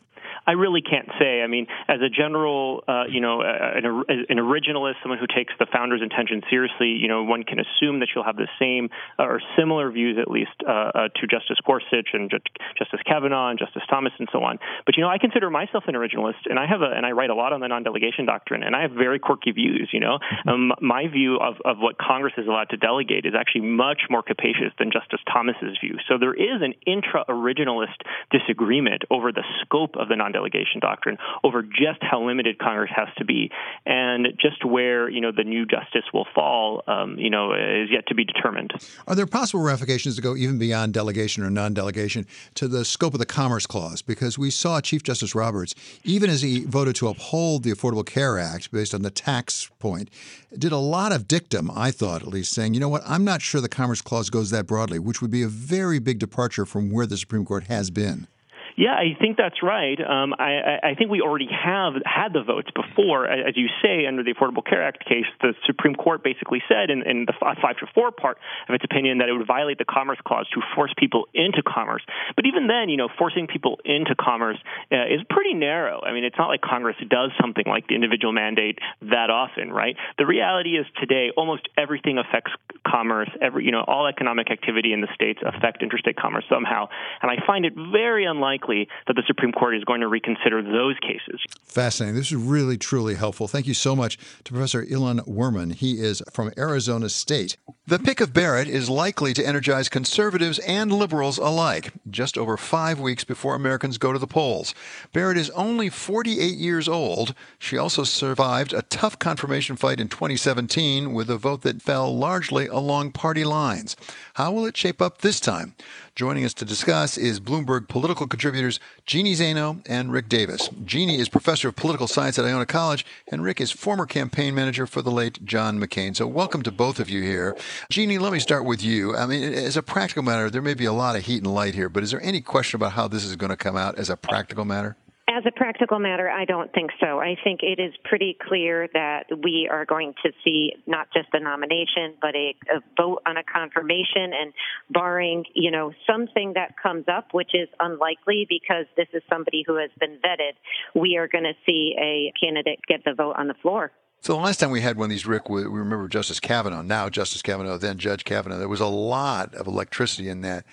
I 0.49 0.53
really 0.53 0.81
can't 0.81 1.09
say. 1.19 1.43
I 1.43 1.47
mean, 1.47 1.67
as 1.87 2.01
a 2.01 2.09
general, 2.09 2.83
uh, 2.87 3.03
you 3.07 3.21
know, 3.21 3.41
an, 3.45 3.85
an, 3.85 4.37
originalist, 4.41 4.95
someone 5.03 5.19
who 5.19 5.27
takes 5.27 5.53
the 5.59 5.67
founder's 5.71 6.01
intention 6.01 6.41
seriously, 6.49 6.89
you 6.89 7.07
know, 7.07 7.21
one 7.23 7.43
can 7.43 7.59
assume 7.59 7.99
that 7.99 8.09
she'll 8.11 8.23
have 8.23 8.35
the 8.35 8.49
same 8.57 8.89
uh, 9.19 9.29
or 9.29 9.41
similar 9.55 9.91
views, 9.91 10.17
at 10.19 10.27
least, 10.27 10.57
uh, 10.67 10.71
uh 10.71 11.07
to 11.21 11.27
Justice 11.29 11.61
Gorsuch 11.63 12.09
and 12.13 12.31
Justice 12.31 12.99
Kavanaugh 13.05 13.51
and 13.51 13.59
Justice 13.59 13.83
Thomas 13.87 14.11
and 14.17 14.27
so 14.31 14.41
on. 14.41 14.57
But 14.87 14.97
you 14.97 15.03
know, 15.03 15.09
I 15.09 15.19
consider 15.19 15.51
myself 15.51 15.83
an 15.85 15.93
originalist, 15.93 16.49
and 16.49 16.57
I 16.57 16.65
have 16.65 16.81
a, 16.81 16.89
and 16.97 17.05
I 17.05 17.11
write 17.11 17.29
a 17.29 17.35
lot 17.35 17.53
on 17.53 17.59
the 17.59 17.67
non-delegation 17.67 18.25
doctrine, 18.25 18.63
and 18.63 18.75
I 18.75 18.81
have 18.81 18.91
very 18.91 19.19
quirky 19.19 19.51
views. 19.51 19.89
You 19.93 19.99
know, 19.99 20.17
mm-hmm. 20.17 20.49
um, 20.49 20.71
my 20.81 21.05
view 21.07 21.37
of 21.37 21.61
of 21.63 21.77
what 21.77 21.99
Congress 21.99 22.33
is 22.39 22.47
allowed 22.47 22.71
to 22.71 22.77
delegate 22.77 23.27
is 23.27 23.33
actually 23.37 23.69
much 23.69 24.09
more 24.09 24.23
capacious 24.23 24.73
than 24.79 24.89
Justice 24.89 25.21
Thomas's 25.31 25.77
view. 25.77 25.97
So 26.07 26.17
there 26.17 26.33
is 26.33 26.65
an 26.65 26.73
intra-originalist 26.87 28.01
disagreement 28.31 29.03
over 29.11 29.31
the 29.31 29.43
scope 29.61 29.93
of 29.93 30.09
the 30.09 30.15
non 30.15 30.31
delegation 30.39 30.79
doctrine 30.79 31.17
over 31.43 31.61
just 31.61 32.01
how 32.01 32.25
limited 32.25 32.57
Congress 32.59 32.91
has 32.95 33.09
to 33.17 33.25
be, 33.25 33.51
and 33.85 34.27
just 34.39 34.63
where 34.63 35.09
you 35.09 35.21
know 35.21 35.31
the 35.35 35.43
new 35.43 35.65
justice 35.65 36.05
will 36.13 36.27
fall, 36.33 36.83
um, 36.87 37.17
you 37.17 37.29
know, 37.29 37.53
is 37.53 37.89
yet 37.91 38.05
to 38.07 38.15
be 38.15 38.23
determined. 38.23 38.71
Are 39.07 39.15
there 39.15 39.25
possible 39.25 39.61
ramifications 39.61 40.15
to 40.15 40.21
go 40.21 40.35
even 40.35 40.57
beyond 40.57 40.93
delegation 40.93 41.43
or 41.43 41.49
non-delegation 41.49 42.25
to 42.55 42.67
the 42.67 42.85
scope 42.85 43.13
of 43.13 43.19
the 43.19 43.25
Commerce 43.25 43.65
Clause? 43.65 44.01
Because 44.01 44.37
we 44.37 44.49
saw 44.49 44.79
Chief 44.79 45.03
Justice 45.03 45.35
Roberts, 45.35 45.75
even 46.03 46.29
as 46.29 46.41
he 46.41 46.63
voted 46.65 46.95
to 46.95 47.07
uphold 47.07 47.63
the 47.63 47.71
Affordable 47.71 48.05
Care 48.05 48.39
Act 48.39 48.71
based 48.71 48.93
on 48.93 49.01
the 49.01 49.11
tax 49.11 49.69
point, 49.79 50.09
did 50.57 50.71
a 50.71 50.77
lot 50.77 51.11
of 51.11 51.27
dictum, 51.27 51.69
I 51.73 51.91
thought 51.91 52.21
at 52.21 52.27
least, 52.27 52.53
saying, 52.53 52.73
you 52.73 52.79
know 52.79 52.89
what, 52.89 53.03
I'm 53.05 53.25
not 53.25 53.41
sure 53.41 53.61
the 53.61 53.69
Commerce 53.69 54.01
Clause 54.01 54.29
goes 54.29 54.49
that 54.51 54.67
broadly, 54.67 54.99
which 54.99 55.21
would 55.21 55.31
be 55.31 55.43
a 55.43 55.47
very 55.47 55.99
big 55.99 56.19
departure 56.19 56.65
from 56.65 56.91
where 56.91 57.05
the 57.05 57.17
Supreme 57.17 57.45
Court 57.45 57.65
has 57.65 57.89
been. 57.89 58.27
Yeah, 58.75 58.93
I 58.93 59.17
think 59.19 59.37
that's 59.37 59.61
right. 59.63 59.99
Um, 59.99 60.33
I, 60.37 60.91
I, 60.91 60.95
think 60.95 61.09
we 61.09 61.21
already 61.21 61.49
have 61.51 61.93
had 62.05 62.33
the 62.33 62.43
votes 62.43 62.69
before, 62.71 63.27
as 63.27 63.55
you 63.57 63.67
say, 63.81 64.05
under 64.05 64.23
the 64.23 64.33
Affordable 64.33 64.63
Care 64.63 64.83
Act 64.83 65.03
case. 65.05 65.25
The 65.41 65.53
Supreme 65.65 65.95
Court 65.95 66.23
basically 66.23 66.61
said 66.67 66.89
in, 66.89 67.03
in 67.03 67.25
the 67.25 67.33
five 67.39 67.77
to 67.77 67.87
four 67.93 68.11
part 68.11 68.37
of 68.67 68.75
its 68.75 68.83
opinion 68.83 69.19
that 69.19 69.29
it 69.29 69.33
would 69.33 69.47
violate 69.47 69.77
the 69.77 69.85
Commerce 69.85 70.19
Clause 70.25 70.47
to 70.53 70.61
force 70.75 70.93
people 70.97 71.27
into 71.33 71.61
commerce. 71.65 72.03
But 72.35 72.45
even 72.45 72.67
then, 72.67 72.89
you 72.89 72.97
know, 72.97 73.09
forcing 73.17 73.47
people 73.47 73.79
into 73.85 74.15
commerce 74.15 74.57
uh, 74.91 75.05
is 75.05 75.21
pretty 75.29 75.53
narrow. 75.53 76.01
I 76.01 76.13
mean, 76.13 76.23
it's 76.23 76.37
not 76.37 76.47
like 76.47 76.61
Congress 76.61 76.95
does 77.09 77.31
something 77.39 77.65
like 77.67 77.87
the 77.87 77.95
individual 77.95 78.33
mandate 78.33 78.79
that 79.01 79.29
often, 79.29 79.71
right? 79.71 79.95
The 80.17 80.25
reality 80.25 80.77
is 80.77 80.85
today, 80.99 81.31
almost 81.35 81.67
everything 81.77 82.17
affects 82.17 82.51
commerce. 82.87 83.29
Every, 83.41 83.65
you 83.65 83.71
know, 83.71 83.83
all 83.87 84.07
economic 84.07 84.51
activity 84.51 84.93
in 84.93 85.01
the 85.01 85.09
states 85.13 85.39
affect 85.45 85.83
interstate 85.83 86.17
commerce 86.17 86.45
somehow, 86.49 86.89
and 87.21 87.31
I 87.31 87.45
find 87.45 87.65
it 87.65 87.73
very 87.75 88.25
unlikely 88.25 88.58
likely 88.59 88.87
that 89.07 89.15
the 89.15 89.23
Supreme 89.27 89.51
Court 89.51 89.75
is 89.75 89.83
going 89.83 90.01
to 90.01 90.07
reconsider 90.07 90.61
those 90.61 90.95
cases. 91.01 91.41
Fascinating. 91.63 92.15
This 92.15 92.27
is 92.27 92.35
really, 92.35 92.77
truly 92.77 93.15
helpful. 93.15 93.47
Thank 93.47 93.67
you 93.67 93.73
so 93.73 93.95
much 93.95 94.17
to 94.43 94.51
Professor 94.51 94.85
Ilan 94.85 95.27
Wurman. 95.27 95.73
He 95.73 95.99
is 95.99 96.21
from 96.31 96.51
Arizona 96.57 97.09
State. 97.09 97.57
The 97.89 97.97
pick 97.97 98.21
of 98.21 98.33
Barrett 98.33 98.67
is 98.67 98.87
likely 98.87 99.33
to 99.33 99.43
energize 99.43 99.89
conservatives 99.89 100.59
and 100.59 100.91
liberals 100.91 101.39
alike, 101.39 101.91
just 102.07 102.37
over 102.37 102.55
five 102.55 102.99
weeks 102.99 103.23
before 103.23 103.55
Americans 103.55 103.97
go 103.97 104.13
to 104.13 104.19
the 104.19 104.27
polls. 104.27 104.75
Barrett 105.11 105.39
is 105.39 105.49
only 105.51 105.89
48 105.89 106.53
years 106.53 106.87
old. 106.87 107.33
She 107.57 107.79
also 107.79 108.03
survived 108.03 108.73
a 108.73 108.83
tough 108.83 109.17
confirmation 109.17 109.75
fight 109.75 109.99
in 109.99 110.07
2017 110.07 111.15
with 111.15 111.31
a 111.31 111.37
vote 111.37 111.63
that 111.63 111.81
fell 111.81 112.15
largely 112.15 112.67
along 112.67 113.13
party 113.13 113.43
lines. 113.43 113.95
How 114.35 114.51
will 114.51 114.67
it 114.67 114.77
shape 114.77 115.01
up 115.01 115.21
this 115.21 115.39
time? 115.39 115.73
Joining 116.19 116.43
us 116.43 116.53
to 116.55 116.65
discuss 116.65 117.17
is 117.17 117.39
Bloomberg 117.39 117.87
political 117.87 118.27
contributors 118.27 118.77
Jeannie 119.05 119.35
Zaino 119.35 119.81
and 119.87 120.11
Rick 120.11 120.27
Davis. 120.27 120.69
Jeannie 120.83 121.17
is 121.17 121.29
professor 121.29 121.69
of 121.69 121.77
political 121.77 122.07
science 122.07 122.37
at 122.37 122.43
Iona 122.43 122.65
College, 122.65 123.05
and 123.31 123.41
Rick 123.41 123.61
is 123.61 123.71
former 123.71 124.05
campaign 124.05 124.53
manager 124.53 124.85
for 124.85 125.01
the 125.01 125.11
late 125.11 125.45
John 125.45 125.79
McCain. 125.79 126.13
So, 126.13 126.27
welcome 126.27 126.61
to 126.63 126.73
both 126.73 126.99
of 126.99 127.09
you 127.09 127.21
here. 127.21 127.55
Jeannie, 127.89 128.17
let 128.17 128.31
me 128.31 128.39
start 128.39 128.65
with 128.65 128.83
you. 128.83 129.15
I 129.15 129.25
mean, 129.25 129.53
as 129.53 129.77
a 129.77 129.83
practical 129.83 130.23
matter, 130.23 130.49
there 130.49 130.61
may 130.61 130.73
be 130.73 130.85
a 130.85 130.93
lot 130.93 131.15
of 131.15 131.25
heat 131.25 131.43
and 131.43 131.53
light 131.53 131.75
here, 131.75 131.89
but 131.89 132.03
is 132.03 132.11
there 132.11 132.21
any 132.21 132.41
question 132.41 132.77
about 132.77 132.93
how 132.93 133.07
this 133.07 133.23
is 133.23 133.35
going 133.35 133.51
to 133.51 133.57
come 133.57 133.77
out 133.77 133.97
as 133.97 134.09
a 134.09 134.17
practical 134.17 134.65
matter? 134.65 134.95
As 135.29 135.43
a 135.45 135.51
practical 135.51 135.99
matter, 135.99 136.27
I 136.27 136.43
don't 136.45 136.73
think 136.73 136.89
so. 136.99 137.19
I 137.19 137.35
think 137.43 137.61
it 137.61 137.79
is 137.79 137.93
pretty 138.03 138.35
clear 138.47 138.89
that 138.93 139.25
we 139.43 139.69
are 139.71 139.85
going 139.85 140.15
to 140.23 140.31
see 140.43 140.73
not 140.87 141.07
just 141.13 141.27
a 141.33 141.39
nomination, 141.39 142.15
but 142.19 142.35
a, 142.35 142.55
a 142.75 142.81
vote 142.97 143.21
on 143.27 143.37
a 143.37 143.43
confirmation. 143.43 144.33
And 144.33 144.51
barring, 144.89 145.45
you 145.53 145.69
know, 145.69 145.93
something 146.09 146.53
that 146.55 146.73
comes 146.81 147.05
up, 147.07 147.27
which 147.31 147.51
is 147.53 147.69
unlikely 147.79 148.47
because 148.49 148.85
this 148.97 149.07
is 149.13 149.21
somebody 149.29 149.63
who 149.67 149.75
has 149.75 149.91
been 149.99 150.17
vetted, 150.17 150.53
we 150.99 151.17
are 151.17 151.27
going 151.27 151.43
to 151.43 151.53
see 151.63 151.95
a 151.99 152.33
candidate 152.43 152.79
get 152.87 153.05
the 153.05 153.13
vote 153.13 153.35
on 153.37 153.47
the 153.47 153.55
floor. 153.61 153.91
So 154.21 154.33
the 154.33 154.39
last 154.39 154.59
time 154.59 154.69
we 154.69 154.81
had 154.81 154.97
one 154.97 155.05
of 155.05 155.09
these, 155.11 155.25
Rick, 155.25 155.47
we 155.49 155.63
remember 155.63 156.07
Justice 156.09 156.41
Kavanaugh, 156.41 156.81
now 156.81 157.07
Justice 157.07 157.41
Kavanaugh, 157.41 157.77
then 157.77 157.97
Judge 157.97 158.25
Kavanaugh. 158.25 158.57
There 158.57 158.67
was 158.67 158.81
a 158.81 158.85
lot 158.85 159.55
of 159.55 159.65
electricity 159.65 160.27
in 160.27 160.41
that 160.41 160.65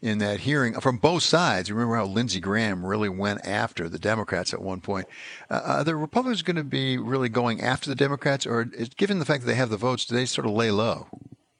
in 0.00 0.18
that 0.18 0.40
hearing 0.40 0.78
from 0.80 0.98
both 0.98 1.24
sides. 1.24 1.68
You 1.68 1.74
remember 1.74 1.96
how 1.96 2.06
Lindsey 2.06 2.38
Graham 2.38 2.86
really 2.86 3.08
went 3.08 3.44
after 3.44 3.88
the 3.88 3.98
Democrats 3.98 4.54
at 4.54 4.62
one 4.62 4.80
point. 4.80 5.06
Uh, 5.50 5.60
are 5.64 5.84
the 5.84 5.96
Republicans 5.96 6.42
going 6.42 6.56
to 6.56 6.64
be 6.64 6.96
really 6.96 7.28
going 7.28 7.60
after 7.60 7.88
the 7.88 7.96
Democrats, 7.96 8.46
or 8.46 8.64
given 8.96 9.18
the 9.18 9.24
fact 9.24 9.42
that 9.42 9.46
they 9.46 9.54
have 9.56 9.70
the 9.70 9.76
votes, 9.76 10.04
do 10.04 10.14
they 10.14 10.26
sort 10.26 10.46
of 10.46 10.52
lay 10.52 10.70
low? 10.70 11.08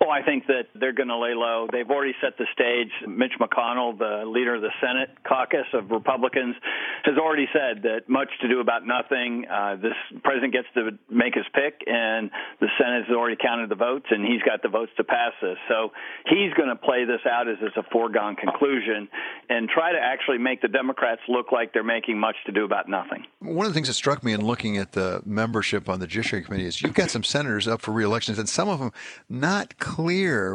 Well, 0.02 0.10
I 0.10 0.26
think 0.26 0.48
that 0.48 0.66
they're 0.74 0.92
going 0.92 1.14
to 1.14 1.16
lay 1.16 1.30
low. 1.32 1.68
They've 1.70 1.88
already 1.88 2.14
set 2.20 2.36
the 2.36 2.46
stage. 2.52 2.90
Mitch 3.06 3.38
McConnell, 3.38 3.96
the 3.96 4.26
leader 4.26 4.56
of 4.56 4.60
the 4.60 4.74
Senate 4.82 5.14
caucus 5.22 5.70
of 5.72 5.92
Republicans, 5.92 6.56
has 7.04 7.14
already 7.18 7.46
said 7.52 7.84
that 7.84 8.08
much 8.08 8.26
to 8.40 8.48
do 8.48 8.58
about 8.58 8.82
nothing. 8.84 9.46
Uh, 9.46 9.76
this 9.76 9.94
president 10.24 10.52
gets 10.54 10.66
to 10.74 10.98
make 11.08 11.36
his 11.36 11.46
pick, 11.54 11.86
and 11.86 12.32
the 12.58 12.66
Senate 12.82 13.06
has 13.06 13.14
already 13.14 13.36
counted 13.40 13.70
the 13.70 13.76
votes, 13.76 14.06
and 14.10 14.26
he's 14.26 14.42
got 14.42 14.60
the 14.62 14.68
votes 14.68 14.90
to 14.96 15.04
pass 15.04 15.34
this. 15.40 15.56
So 15.68 15.92
he's 16.26 16.52
going 16.54 16.68
to 16.68 16.74
play 16.74 17.04
this 17.04 17.22
out 17.22 17.46
as 17.46 17.58
it's 17.62 17.76
a 17.76 17.86
foregone 17.92 18.34
conclusion 18.34 19.08
and 19.48 19.68
try 19.68 19.92
to 19.92 19.98
actually 20.02 20.38
make 20.38 20.62
the 20.62 20.68
Democrats 20.68 21.20
look 21.28 21.52
like 21.52 21.72
they're 21.72 21.84
making 21.84 22.18
much 22.18 22.36
to 22.46 22.52
do 22.52 22.64
about 22.64 22.88
nothing. 22.88 23.22
One 23.38 23.66
of 23.66 23.70
the 23.70 23.74
things 23.74 23.86
that 23.86 23.94
struck 23.94 24.24
me 24.24 24.32
in 24.32 24.44
looking 24.44 24.78
at 24.78 24.92
the 24.92 25.22
membership 25.24 25.88
on 25.88 26.00
the 26.00 26.08
Judiciary 26.08 26.44
Committee 26.44 26.66
is 26.66 26.82
you've 26.82 26.94
got 26.94 27.10
some 27.10 27.22
senators 27.22 27.68
up 27.68 27.80
for 27.80 27.92
reelections, 27.92 28.40
and 28.40 28.48
some 28.48 28.68
of 28.68 28.80
them 28.80 28.90
not 29.28 29.78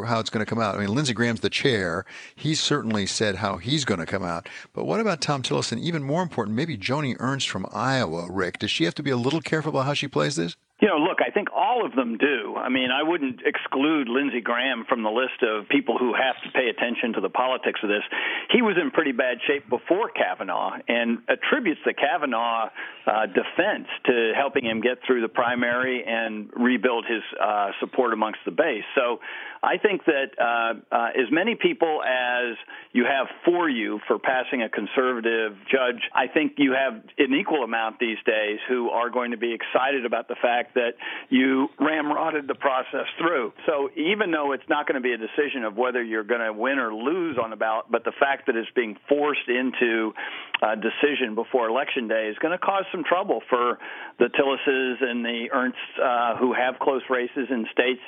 how 0.05 0.19
it's 0.19 0.29
going 0.29 0.45
to 0.45 0.49
come 0.49 0.59
out. 0.59 0.75
I 0.75 0.79
mean, 0.79 0.93
Lindsey 0.93 1.13
Graham's 1.13 1.41
the 1.41 1.49
chair. 1.49 2.05
He's 2.35 2.59
certainly 2.59 3.05
said 3.05 3.35
how 3.35 3.57
he's 3.57 3.85
going 3.85 3.99
to 3.99 4.05
come 4.05 4.23
out. 4.23 4.49
But 4.73 4.85
what 4.85 4.99
about 4.99 5.21
Thom 5.21 5.43
Tillis? 5.43 5.71
And 5.71 5.81
even 5.81 6.03
more 6.03 6.21
important, 6.21 6.55
maybe 6.55 6.77
Joni 6.77 7.15
Ernst 7.19 7.49
from 7.49 7.65
Iowa, 7.71 8.27
Rick. 8.29 8.59
Does 8.59 8.71
she 8.71 8.83
have 8.85 8.95
to 8.95 9.03
be 9.03 9.11
a 9.11 9.17
little 9.17 9.41
careful 9.41 9.69
about 9.69 9.85
how 9.85 9.93
she 9.93 10.07
plays 10.07 10.35
this? 10.35 10.55
You 10.79 10.87
know, 10.87 10.97
look, 10.97 11.17
I 11.25 11.31
think 11.31 11.47
all 11.55 11.83
of 11.83 11.95
them 11.95 12.17
do. 12.17 12.55
I 12.55 12.69
mean, 12.69 12.89
I 12.91 13.01
wouldn't 13.01 13.41
exclude 13.43 14.07
Lindsey 14.07 14.41
Graham 14.41 14.85
from 14.87 15.01
the 15.01 15.09
list 15.09 15.41
of 15.41 15.67
people 15.69 15.97
who 15.97 16.13
have 16.13 16.35
to 16.43 16.51
pay 16.53 16.69
attention 16.69 17.13
to 17.13 17.21
the 17.21 17.29
politics 17.29 17.79
of 17.81 17.89
this. 17.89 18.03
He 18.51 18.61
was 18.61 18.77
in 18.79 18.91
pretty 18.91 19.11
bad 19.11 19.37
shape 19.47 19.67
before 19.69 20.09
Kavanaugh 20.09 20.77
and 20.87 21.19
attributes 21.27 21.81
the 21.83 21.95
Kavanaugh 21.95 22.69
uh, 23.07 23.25
defense 23.25 23.87
to 24.05 24.33
helping 24.35 24.65
him 24.65 24.81
get 24.81 24.99
through 25.07 25.21
the 25.21 25.29
primary 25.29 26.03
and 26.05 26.49
rebuild 26.53 27.05
his 27.09 27.23
uh, 27.41 27.71
support 27.79 28.13
amongst 28.13 28.39
the 28.45 28.51
base. 28.51 28.85
So 28.93 29.19
I 29.63 29.77
think 29.77 30.05
that 30.05 30.37
uh, 30.37 30.95
uh, 30.95 31.09
as 31.17 31.31
many 31.31 31.55
people 31.55 32.01
as 32.03 32.55
you 32.93 33.05
have 33.05 33.27
for 33.45 33.69
you 33.69 33.99
for 34.07 34.19
passing 34.19 34.61
a 34.61 34.69
conservative 34.69 35.57
judge, 35.71 36.01
I 36.13 36.27
think 36.27 36.53
you 36.57 36.73
have 36.73 37.01
an 37.17 37.33
equal 37.33 37.63
amount 37.63 37.99
these 37.99 38.17
days 38.25 38.59
who 38.67 38.89
are 38.89 39.09
going 39.09 39.31
to 39.31 39.37
be 39.37 39.53
excited 39.53 40.05
about 40.05 40.27
the 40.27 40.35
fact 40.41 40.66
fact 40.67 40.75
that 40.75 40.93
you 41.29 41.67
ramrodded 41.79 42.47
the 42.47 42.55
process 42.55 43.05
through. 43.17 43.53
So 43.65 43.89
even 43.95 44.31
though 44.31 44.53
it's 44.53 44.67
not 44.69 44.87
going 44.87 44.95
to 44.95 45.01
be 45.01 45.13
a 45.13 45.17
decision 45.17 45.63
of 45.63 45.75
whether 45.75 46.03
you're 46.03 46.23
going 46.23 46.41
to 46.41 46.53
win 46.53 46.79
or 46.79 46.93
lose 46.93 47.37
on 47.41 47.49
the 47.49 47.55
ballot, 47.55 47.85
but 47.91 48.03
the 48.03 48.13
fact 48.19 48.47
that 48.47 48.55
it's 48.55 48.69
being 48.75 48.95
forced 49.09 49.47
into 49.47 50.13
a 50.61 50.75
decision 50.75 51.35
before 51.35 51.67
election 51.67 52.07
day 52.07 52.27
is 52.27 52.37
going 52.39 52.51
to 52.51 52.57
cause 52.57 52.85
some 52.91 53.03
trouble 53.03 53.41
for 53.49 53.77
the 54.19 54.25
Tillises 54.25 55.03
and 55.03 55.23
the 55.23 55.49
Ernsts 55.53 55.73
uh, 56.01 56.37
who 56.37 56.53
have 56.53 56.79
close 56.79 57.03
races 57.09 57.47
in 57.49 57.65
states 57.71 58.01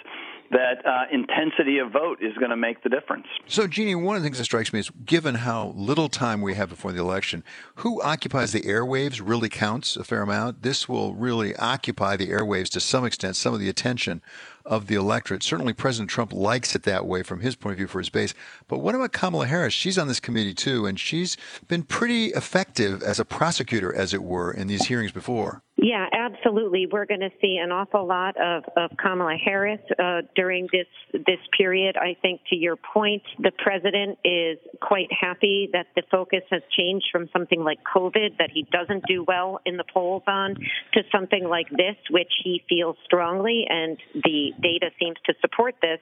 that 0.51 0.83
uh, 0.85 1.03
intensity 1.11 1.77
of 1.77 1.91
vote 1.91 2.19
is 2.21 2.35
going 2.37 2.49
to 2.49 2.57
make 2.57 2.81
the 2.83 2.89
difference. 2.89 3.27
So, 3.45 3.67
Jeannie, 3.67 3.95
one 3.95 4.15
of 4.15 4.23
the 4.23 4.25
things 4.25 4.39
that 4.39 4.45
strikes 4.45 4.73
me 4.73 4.79
is 4.79 4.89
given 5.05 5.35
how 5.35 5.73
little 5.75 6.09
time 6.09 6.41
we 6.41 6.55
have 6.55 6.69
before 6.69 6.91
the 6.91 6.99
election, 6.99 7.43
who 7.75 8.01
occupies 8.01 8.51
the 8.51 8.61
airwaves 8.61 9.21
really 9.23 9.49
counts 9.49 9.95
a 9.95 10.03
fair 10.03 10.21
amount. 10.23 10.63
This 10.63 10.89
will 10.89 11.13
really 11.13 11.55
occupy 11.57 12.17
the 12.17 12.29
airwaves 12.29 12.69
to 12.69 12.79
some 12.79 13.05
extent, 13.05 13.35
some 13.35 13.53
of 13.53 13.59
the 13.59 13.69
attention 13.69 14.21
of 14.69 14.87
the 14.87 14.95
electorate. 14.95 15.43
Certainly, 15.43 15.73
President 15.73 16.09
Trump 16.09 16.31
likes 16.31 16.75
it 16.75 16.83
that 16.83 17.05
way 17.05 17.23
from 17.23 17.41
his 17.41 17.55
point 17.55 17.73
of 17.73 17.77
view 17.77 17.87
for 17.87 17.99
his 17.99 18.09
base. 18.09 18.33
But 18.67 18.79
what 18.79 18.95
about 18.95 19.11
Kamala 19.11 19.47
Harris? 19.47 19.73
She's 19.73 19.97
on 19.97 20.07
this 20.07 20.19
committee 20.19 20.53
too, 20.53 20.85
and 20.85 20.99
she's 20.99 21.35
been 21.67 21.83
pretty 21.83 22.27
effective 22.27 23.01
as 23.03 23.19
a 23.19 23.25
prosecutor, 23.25 23.93
as 23.93 24.13
it 24.13 24.23
were, 24.23 24.51
in 24.51 24.67
these 24.67 24.85
hearings 24.85 25.11
before. 25.11 25.63
Yeah, 25.81 26.07
absolutely. 26.11 26.87
We're 26.91 27.05
going 27.05 27.21
to 27.21 27.31
see 27.41 27.57
an 27.57 27.71
awful 27.71 28.05
lot 28.05 28.35
of, 28.35 28.63
of 28.75 28.97
Kamala 28.97 29.37
Harris 29.37 29.79
uh, 29.97 30.23
during 30.35 30.67
this 30.73 30.87
this 31.13 31.39
period. 31.57 31.95
I 31.95 32.17
think, 32.21 32.41
to 32.49 32.55
your 32.57 32.75
point, 32.75 33.23
the 33.39 33.51
president 33.57 34.19
is 34.25 34.57
quite 34.81 35.07
happy 35.09 35.69
that 35.71 35.87
the 35.95 36.03
focus 36.11 36.41
has 36.51 36.61
changed 36.77 37.05
from 37.13 37.29
something 37.31 37.63
like 37.63 37.79
COVID 37.95 38.37
that 38.39 38.49
he 38.53 38.67
doesn't 38.73 39.05
do 39.07 39.23
well 39.25 39.61
in 39.65 39.77
the 39.77 39.85
polls 39.93 40.23
on 40.27 40.55
to 40.93 41.01
something 41.13 41.45
like 41.45 41.69
this, 41.69 41.95
which 42.09 42.31
he 42.43 42.61
feels 42.67 42.97
strongly, 43.05 43.65
and 43.69 43.97
the 44.13 44.51
data 44.61 44.91
seems 44.99 45.17
to 45.25 45.33
support 45.41 45.75
this, 45.81 45.99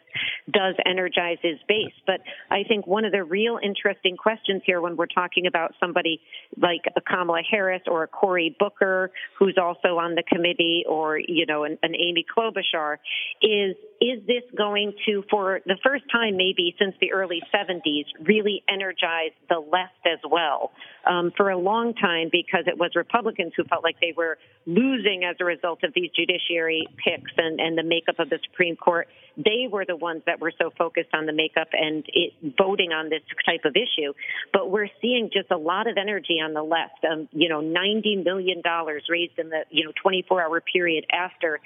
does 0.49 0.75
energize 0.85 1.37
his 1.41 1.57
base. 1.67 1.93
But 2.05 2.21
I 2.49 2.63
think 2.67 2.87
one 2.87 3.05
of 3.05 3.11
the 3.11 3.23
real 3.23 3.59
interesting 3.61 4.17
questions 4.17 4.61
here, 4.65 4.81
when 4.81 4.95
we're 4.95 5.07
talking 5.07 5.47
about 5.47 5.73
somebody 5.79 6.21
like 6.61 6.81
a 6.95 7.01
Kamala 7.01 7.41
Harris 7.49 7.83
or 7.87 8.03
a 8.03 8.07
Cory 8.07 8.55
Booker, 8.59 9.11
who's 9.37 9.57
also 9.61 9.97
on 9.97 10.15
the 10.15 10.23
committee, 10.23 10.83
or 10.87 11.17
you 11.17 11.45
know, 11.45 11.63
an, 11.63 11.77
an 11.83 11.95
Amy 11.95 12.25
Klobuchar, 12.25 12.97
is 13.41 13.75
is 13.99 14.25
this 14.27 14.43
going 14.55 14.93
to, 15.05 15.23
for 15.29 15.59
the 15.65 15.77
first 15.83 16.03
time 16.11 16.37
maybe 16.37 16.75
since 16.79 16.95
the 17.01 17.11
early 17.13 17.41
70s, 17.53 18.05
really 18.21 18.63
energize 18.69 19.31
the 19.49 19.59
left 19.59 20.05
as 20.05 20.19
well? 20.29 20.71
Um, 21.05 21.31
for 21.35 21.49
a 21.49 21.57
long 21.57 21.93
time, 21.93 22.29
because 22.31 22.65
it 22.67 22.77
was 22.77 22.91
Republicans 22.95 23.53
who 23.55 23.63
felt 23.63 23.83
like 23.83 23.99
they 24.01 24.13
were 24.15 24.37
losing 24.65 25.23
as 25.23 25.37
a 25.39 25.45
result 25.45 25.83
of 25.83 25.93
these 25.93 26.11
judiciary 26.15 26.87
picks 27.03 27.31
and, 27.37 27.59
and 27.59 27.77
the 27.77 27.83
makeup 27.83 28.19
of 28.19 28.29
the 28.29 28.39
Supreme 28.49 28.75
Court, 28.75 29.07
they 29.37 29.67
were 29.71 29.85
the 29.85 29.95
ones 29.95 30.23
that 30.25 30.41
were 30.41 30.51
so 30.59 30.71
focused 30.77 31.13
on 31.13 31.25
the 31.25 31.33
makeup 31.33 31.69
and 31.71 32.05
it, 32.07 32.33
voting 32.57 32.91
on 32.91 33.09
this 33.09 33.21
type 33.45 33.61
of 33.65 33.75
issue. 33.75 34.13
But 34.51 34.69
we're 34.69 34.89
seeing 35.01 35.29
just 35.31 35.51
a 35.51 35.57
lot 35.57 35.87
of 35.87 35.97
energy 35.97 36.39
on 36.43 36.53
the 36.53 36.63
left. 36.63 37.05
Um, 37.09 37.29
you 37.31 37.47
know, 37.47 37.61
$90 37.61 38.23
million 38.23 38.61
raised 39.09 39.37
in 39.37 39.49
the, 39.49 39.61
you 39.69 39.85
know, 39.85 39.91
24 40.01 40.43
hour 40.43 40.61
period 40.61 41.05
after 41.11 41.59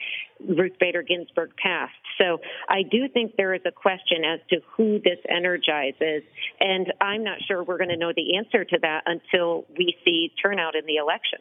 Ruth 0.47 0.73
Bader 0.79 1.01
Ginsburg 1.01 1.51
passed. 1.55 1.93
So 2.21 2.39
I 2.69 2.83
do 2.83 3.07
think 3.11 3.35
there 3.35 3.53
is 3.53 3.61
a 3.65 3.71
question 3.71 4.23
as 4.23 4.39
to 4.49 4.57
who 4.75 4.99
this 4.99 5.17
energizes. 5.27 6.23
And 6.59 6.93
I'm 7.01 7.23
not 7.23 7.37
sure 7.47 7.63
we're 7.63 7.77
going 7.77 7.89
to 7.89 7.97
know 7.97 8.13
the 8.15 8.37
answer 8.37 8.63
to 8.63 8.77
that 8.81 9.03
until 9.05 9.65
we 9.77 9.95
see 10.05 10.31
turnout 10.41 10.75
in 10.75 10.85
the 10.85 10.97
election. 10.97 11.39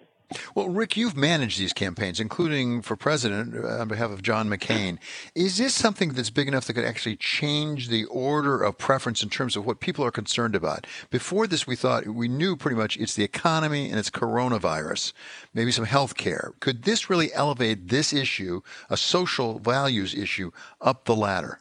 Well, 0.54 0.68
Rick, 0.68 0.96
you've 0.96 1.16
managed 1.16 1.58
these 1.58 1.72
campaigns, 1.72 2.20
including 2.20 2.82
for 2.82 2.94
president 2.94 3.54
uh, 3.54 3.80
on 3.80 3.88
behalf 3.88 4.10
of 4.10 4.22
John 4.22 4.48
McCain. 4.48 4.98
Is 5.34 5.58
this 5.58 5.74
something 5.74 6.12
that's 6.12 6.30
big 6.30 6.46
enough 6.46 6.66
that 6.66 6.74
could 6.74 6.84
actually 6.84 7.16
change 7.16 7.88
the 7.88 8.04
order 8.04 8.62
of 8.62 8.78
preference 8.78 9.22
in 9.22 9.28
terms 9.28 9.56
of 9.56 9.66
what 9.66 9.80
people 9.80 10.04
are 10.04 10.12
concerned 10.12 10.54
about? 10.54 10.86
Before 11.10 11.46
this, 11.46 11.66
we 11.66 11.74
thought 11.74 12.06
we 12.06 12.28
knew 12.28 12.56
pretty 12.56 12.76
much 12.76 12.96
it's 12.96 13.14
the 13.14 13.24
economy 13.24 13.90
and 13.90 13.98
it's 13.98 14.10
coronavirus, 14.10 15.12
maybe 15.52 15.72
some 15.72 15.84
health 15.84 16.16
care. 16.16 16.52
Could 16.60 16.84
this 16.84 17.10
really 17.10 17.32
elevate 17.34 17.88
this 17.88 18.12
issue, 18.12 18.60
a 18.88 18.96
social 18.96 19.58
values 19.58 20.14
issue, 20.14 20.52
up 20.80 21.06
the 21.06 21.16
ladder? 21.16 21.58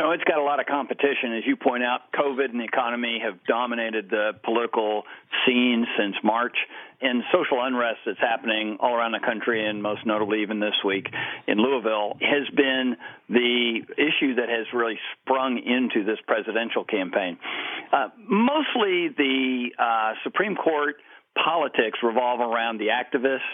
Know, 0.00 0.12
it's 0.12 0.24
got 0.24 0.38
a 0.38 0.42
lot 0.42 0.60
of 0.60 0.66
competition. 0.66 1.36
As 1.36 1.42
you 1.46 1.56
point 1.56 1.82
out, 1.82 2.10
COVID 2.14 2.48
and 2.48 2.58
the 2.58 2.64
economy 2.64 3.20
have 3.22 3.44
dominated 3.44 4.08
the 4.08 4.32
political 4.42 5.02
scene 5.44 5.86
since 5.98 6.16
March. 6.24 6.56
And 7.02 7.22
social 7.30 7.62
unrest 7.62 7.98
that's 8.06 8.18
happening 8.18 8.78
all 8.80 8.94
around 8.94 9.12
the 9.12 9.20
country, 9.20 9.68
and 9.68 9.82
most 9.82 10.06
notably 10.06 10.40
even 10.40 10.58
this 10.58 10.72
week 10.86 11.06
in 11.46 11.58
Louisville, 11.58 12.16
has 12.20 12.48
been 12.56 12.96
the 13.28 13.82
issue 13.98 14.36
that 14.36 14.48
has 14.48 14.66
really 14.72 14.98
sprung 15.20 15.58
into 15.58 16.02
this 16.04 16.18
presidential 16.26 16.84
campaign. 16.84 17.36
Uh, 17.92 18.08
mostly 18.26 19.08
the 19.08 19.68
uh, 19.78 20.14
Supreme 20.24 20.56
Court 20.56 20.96
politics 21.38 21.98
revolve 22.02 22.40
around 22.40 22.78
the 22.78 22.88
activists 22.88 23.46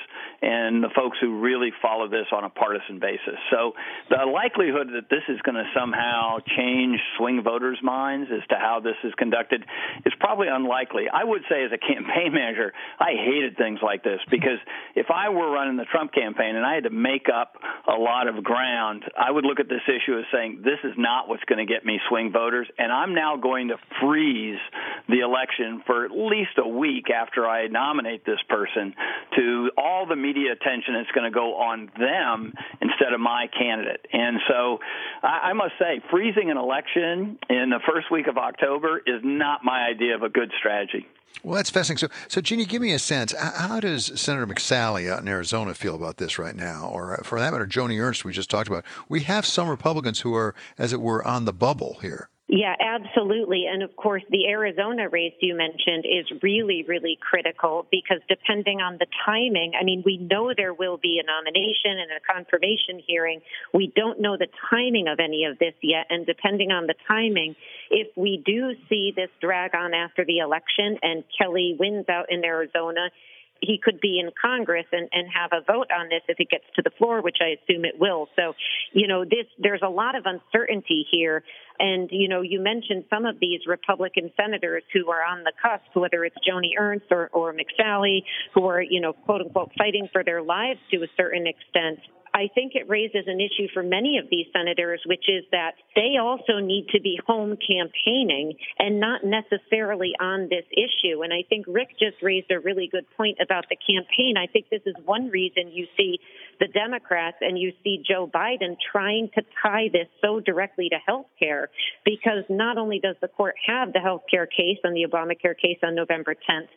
and 0.43 0.83
the 0.83 0.89
folks 0.95 1.19
who 1.21 1.41
really 1.41 1.71
follow 1.83 2.09
this 2.09 2.27
on 2.33 2.45
a 2.45 2.51
partisan 2.51 2.99
basis. 2.99 3.37
So 3.51 3.73
the 4.09 4.25
likelihood 4.25 4.89
that 4.97 5.09
this 5.11 5.23
is 5.29 5.41
going 5.43 5.57
to 5.57 5.69
somehow 5.77 6.39
change 6.57 7.01
swing 7.19 7.43
voters' 7.43 7.79
minds 7.83 8.31
as 8.33 8.47
to 8.49 8.57
how 8.57 8.81
this 8.81 8.97
is 9.05 9.13
conducted 9.17 9.65
is 10.05 10.13
probably 10.19 10.49
unlikely. 10.49 11.05
I 11.13 11.25
would 11.25 11.43
say, 11.51 11.65
as 11.65 11.73
a 11.73 11.79
campaign 11.79 12.33
manager, 12.35 12.73
I 12.99 13.13
hated 13.13 13.57
things 13.57 13.81
like 13.83 14.03
this 14.03 14.21
because 14.31 14.59
if 14.95 15.07
I 15.11 15.29
were 15.29 15.51
running 15.51 15.77
the 15.77 15.87
Trump 15.91 16.13
campaign 16.13 16.57
and 16.57 16.65
I 16.65 16.75
had 16.75 16.85
to 16.85 16.91
make 16.91 17.29
up 17.33 17.57
a 17.87 17.97
lot 17.97 18.29
of 18.29 18.43
ground, 18.43 19.05
I 19.17 19.31
would 19.31 19.45
look 19.45 19.61
at 19.61 19.69
this 19.69 19.85
issue 19.87 20.19
as 20.19 20.25
saying, 20.33 20.63
this 20.65 20.81
is 20.85 20.97
not 20.97 21.29
what's 21.29 21.45
going 21.45 21.65
to 21.65 21.71
get 21.71 21.85
me 21.85 22.01
swing 22.09 22.33
voters, 22.33 22.69
and 22.79 22.91
I'm 22.91 23.15
now 23.15 23.37
going 23.37 23.69
to 23.69 23.77
freeze 24.01 24.61
the 25.09 25.21
election 25.21 25.83
for 25.87 26.05
at 26.05 26.11
least 26.11 26.59
a 26.59 26.69
week 26.69 27.11
after 27.11 27.47
I 27.47 27.66
nominate 27.69 28.25
this 28.25 28.39
person 28.49 28.95
to 29.37 29.71
all 29.77 30.07
the 30.07 30.17
media 30.17 30.53
attention 30.53 30.95
that's 30.95 31.11
going 31.13 31.31
to 31.31 31.35
go 31.35 31.57
on 31.57 31.91
them 31.99 32.53
instead 32.81 33.13
of 33.13 33.21
my 33.21 33.49
candidate. 33.59 34.07
And 34.13 34.39
so 34.49 34.79
I, 35.23 35.51
I 35.51 35.53
must 35.53 35.73
say, 35.79 36.01
freezing 36.11 36.51
an 36.51 36.57
election 36.57 37.39
in 37.49 37.71
the 37.71 37.81
first 37.87 38.11
week 38.11 38.27
of 38.27 38.39
October 38.39 38.99
is 39.07 39.21
not 39.23 39.65
my 39.65 39.87
idea 39.87 40.15
of 40.15 40.23
a 40.23 40.29
good 40.29 40.53
strategy. 40.59 41.07
Well, 41.43 41.57
that's 41.57 41.71
fascinating. 41.71 42.09
So, 42.09 42.15
so 42.29 42.41
Jeannie, 42.41 42.65
give 42.65 42.81
me 42.81 42.93
a 42.93 42.99
sense. 42.99 43.35
How 43.39 43.79
does 43.79 44.19
Senator 44.21 44.47
McSally 44.47 45.11
out 45.11 45.21
in 45.21 45.29
Arizona 45.29 45.75
feel 45.75 45.95
about 45.95 46.17
this 46.17 46.39
right 46.39 46.57
now? 46.57 46.89
Or 46.93 47.21
uh, 47.21 47.23
for 47.23 47.39
that 47.39 47.53
matter, 47.53 47.67
Joni 47.67 48.01
Ernst, 48.01 48.25
we 48.25 48.33
just 48.33 48.51
talked 48.51 48.69
about. 48.69 48.85
We 49.09 49.21
have 49.21 49.45
some 49.45 49.69
Republicans 49.69 50.21
who 50.21 50.35
are, 50.35 50.55
as 50.79 50.93
it 50.93 51.01
were, 51.01 51.25
on 51.27 51.45
the 51.45 51.53
bubble 51.53 51.99
here. 52.01 52.31
Yeah, 52.49 52.77
absolutely. 52.79 53.65
And 53.69 53.83
of 53.83 53.97
course, 53.97 54.23
the 54.31 54.47
Arizona 54.47 55.09
race 55.09 55.35
you 55.41 55.57
mentioned 55.57 56.05
is 56.07 56.31
really, 56.45 56.85
really 56.87 57.19
critical 57.21 57.89
because 57.91 58.21
depending 58.29 58.81
on 58.81 58.99
the 58.99 59.07
timing, 59.27 59.73
I 59.79 59.83
mean, 59.83 60.05
we 60.07 60.17
know 60.19 60.53
there 60.57 60.73
will 60.73 60.97
be 60.97 61.21
a 61.21 61.27
nomination 61.27 61.99
and 61.99 62.11
a 62.13 62.33
confirmation 62.33 63.03
hearing. 63.05 63.41
We 63.75 63.93
don't 63.97 64.21
know 64.21 64.37
the 64.37 64.47
timing 64.71 65.09
of 65.09 65.19
any 65.19 65.45
of 65.45 65.59
this 65.59 65.75
yet. 65.83 66.07
And 66.09 66.25
depending 66.25 66.71
on 66.71 66.87
the 66.87 66.95
timing, 67.09 67.57
if 67.91 68.17
we 68.17 68.41
do 68.47 68.75
see 68.89 69.13
this 69.15 69.31
drag 69.41 69.75
on 69.75 69.93
after 69.93 70.25
the 70.25 70.39
election 70.39 70.99
and 71.03 71.25
Kelly 71.37 71.75
wins 71.77 72.09
out 72.09 72.27
in 72.31 72.45
Arizona, 72.45 73.11
he 73.61 73.79
could 73.83 74.01
be 74.01 74.21
in 74.21 74.31
Congress 74.41 74.87
and, 74.93 75.09
and 75.13 75.29
have 75.33 75.51
a 75.53 75.65
vote 75.65 75.89
on 75.91 76.09
this 76.09 76.23
if 76.29 76.39
it 76.41 76.51
gets 76.51 76.65
to 76.77 76.83
the 76.83 76.91
floor, 76.99 77.23
which 77.23 77.39
I 77.41 77.57
assume 77.57 77.85
it 77.85 77.99
will. 77.99 78.29
So, 78.37 78.55
you 78.93 79.09
know, 79.09 79.25
this 79.25 79.47
there's 79.59 79.83
a 79.83 79.89
lot 79.89 80.15
of 80.15 80.25
uncertainty 80.27 81.07
here. 81.11 81.43
And, 81.79 82.09
you 82.11 82.29
know, 82.29 82.41
you 82.41 82.61
mentioned 82.61 83.05
some 83.11 83.27
of 83.27 83.39
these 83.39 83.61
Republican 83.67 84.31
senators 84.37 84.83
who 84.93 85.11
are 85.11 85.23
on 85.23 85.45
the 85.45 85.53
cusp, 85.61 85.95
whether 85.95 86.25
it's 86.25 86.37
Joni 86.49 86.71
Ernst 86.79 87.07
or, 87.11 87.29
or 87.33 87.53
McSally, 87.53 88.21
who 88.55 88.67
are, 88.67 88.81
you 88.81 89.01
know, 89.01 89.13
quote 89.13 89.43
unquote, 89.43 89.73
fighting 89.77 90.09
for 90.13 90.25
their 90.25 90.43
lives 90.43 90.81
to 90.91 90.99
a 91.03 91.09
certain 91.17 91.47
extent. 91.47 91.99
I 92.37 92.51
think 92.55 92.75
it 92.75 92.87
raises 92.87 93.25
an 93.27 93.41
issue 93.41 93.67
for 93.73 93.83
many 93.83 94.19
of 94.19 94.29
these 94.31 94.45
senators, 94.53 95.01
which 95.07 95.25
is 95.27 95.45
that 95.53 95.73
they 95.95 96.21
also 96.21 96.59
need 96.61 96.87
to 96.93 97.01
be 97.01 97.19
home 97.27 97.57
campaigning 97.57 98.53
and 98.79 99.01
not 99.01 99.25
necessarily 99.25 100.13
on 100.21 100.51
this 100.51 100.69
issue. 100.71 101.23
And 101.23 101.33
I 101.33 101.45
think 101.49 101.65
Rick 101.67 101.97
just 101.99 102.21
raised 102.21 102.51
a 102.51 102.61
really 102.61 102.91
good 102.93 103.07
point 103.17 103.39
about 103.41 103.65
the 103.71 103.77
campaign. 103.77 104.37
I 104.37 104.53
think 104.53 104.69
this 104.69 104.83
is 104.85 104.95
one 105.07 105.31
reason 105.31 105.73
you 105.73 105.87
see 105.97 106.19
the 106.61 106.69
Democrats 106.69 107.39
and 107.41 107.59
you 107.59 107.73
see 107.83 108.05
Joe 108.07 108.27
Biden 108.29 108.77
trying 108.93 109.31
to 109.35 109.43
tie 109.63 109.89
this 109.91 110.09
so 110.21 110.39
directly 110.39 110.91
to 110.91 110.97
health 111.07 111.27
care 111.39 111.71
because 112.05 112.45
not 112.51 112.77
only 112.77 112.99
does 112.99 113.17
the 113.23 113.29
court 113.29 113.55
have 113.67 113.95
the 113.95 114.01
health 114.01 114.25
care 114.31 114.47
case 114.47 114.79
and 114.85 114.95
the 114.95 115.07
Obamacare 115.11 115.57
case 115.57 115.79
on 115.83 115.95
November 115.95 116.35
10th, 116.35 116.69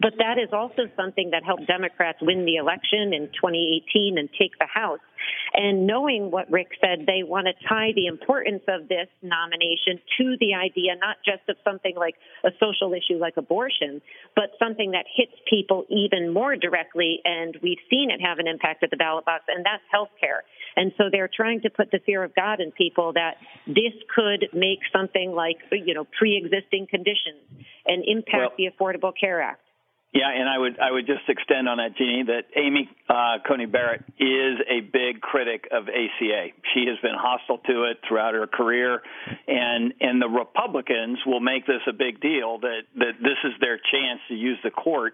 but 0.00 0.12
that 0.18 0.38
is 0.38 0.50
also 0.52 0.82
something 0.96 1.30
that 1.30 1.42
helped 1.42 1.66
Democrats 1.66 2.18
win 2.22 2.44
the 2.44 2.56
election 2.56 3.12
in 3.12 3.26
2018 3.34 4.16
and 4.16 4.28
take 4.38 4.56
the 4.60 4.66
House. 4.66 5.00
And 5.54 5.86
knowing 5.86 6.30
what 6.30 6.50
Rick 6.50 6.68
said, 6.80 7.06
they 7.06 7.22
want 7.22 7.46
to 7.46 7.68
tie 7.68 7.92
the 7.94 8.06
importance 8.06 8.62
of 8.68 8.88
this 8.88 9.08
nomination 9.22 10.00
to 10.18 10.36
the 10.40 10.54
idea 10.54 10.96
not 10.96 11.16
just 11.24 11.48
of 11.48 11.56
something 11.64 11.94
like 11.96 12.14
a 12.44 12.50
social 12.60 12.92
issue 12.92 13.18
like 13.18 13.36
abortion, 13.36 14.02
but 14.36 14.50
something 14.58 14.92
that 14.92 15.06
hits 15.14 15.32
people 15.48 15.84
even 15.88 16.32
more 16.32 16.56
directly. 16.56 17.20
And 17.24 17.56
we've 17.62 17.80
seen 17.90 18.10
it 18.10 18.20
have 18.20 18.38
an 18.38 18.46
impact 18.46 18.82
at 18.82 18.90
the 18.90 18.96
ballot 18.96 19.24
box, 19.24 19.44
and 19.48 19.64
that's 19.64 19.82
health 19.90 20.10
care. 20.20 20.44
And 20.76 20.92
so 20.98 21.04
they're 21.10 21.30
trying 21.34 21.62
to 21.62 21.70
put 21.70 21.90
the 21.90 22.00
fear 22.04 22.22
of 22.22 22.34
God 22.34 22.60
in 22.60 22.70
people 22.72 23.14
that 23.14 23.36
this 23.66 23.94
could 24.14 24.48
make 24.52 24.80
something 24.92 25.32
like, 25.32 25.56
you 25.72 25.94
know, 25.94 26.06
pre 26.18 26.36
existing 26.36 26.86
conditions 26.90 27.42
and 27.86 28.04
impact 28.06 28.52
well, 28.58 28.58
the 28.58 28.68
Affordable 28.70 29.12
Care 29.18 29.40
Act. 29.40 29.60
Yeah, 30.12 30.32
and 30.34 30.48
I 30.48 30.56
would 30.56 30.78
I 30.80 30.90
would 30.90 31.06
just 31.06 31.28
extend 31.28 31.68
on 31.68 31.76
that, 31.76 31.94
Jeannie, 31.98 32.24
that 32.28 32.48
Amy 32.56 32.88
uh, 33.10 33.44
Coney 33.46 33.66
Barrett 33.66 34.04
is 34.18 34.56
a 34.64 34.80
big 34.80 35.20
critic 35.20 35.68
of 35.70 35.84
ACA. 35.84 36.48
She 36.72 36.86
has 36.88 36.96
been 37.02 37.14
hostile 37.14 37.58
to 37.58 37.84
it 37.84 37.98
throughout 38.08 38.32
her 38.32 38.46
career, 38.46 39.02
and 39.46 39.92
and 40.00 40.20
the 40.20 40.28
Republicans 40.28 41.18
will 41.26 41.40
make 41.40 41.66
this 41.66 41.82
a 41.86 41.92
big 41.92 42.22
deal 42.22 42.58
that 42.60 42.88
that 42.96 43.20
this 43.20 43.36
is 43.44 43.52
their 43.60 43.76
chance 43.76 44.20
to 44.28 44.34
use 44.34 44.58
the 44.64 44.70
court 44.70 45.12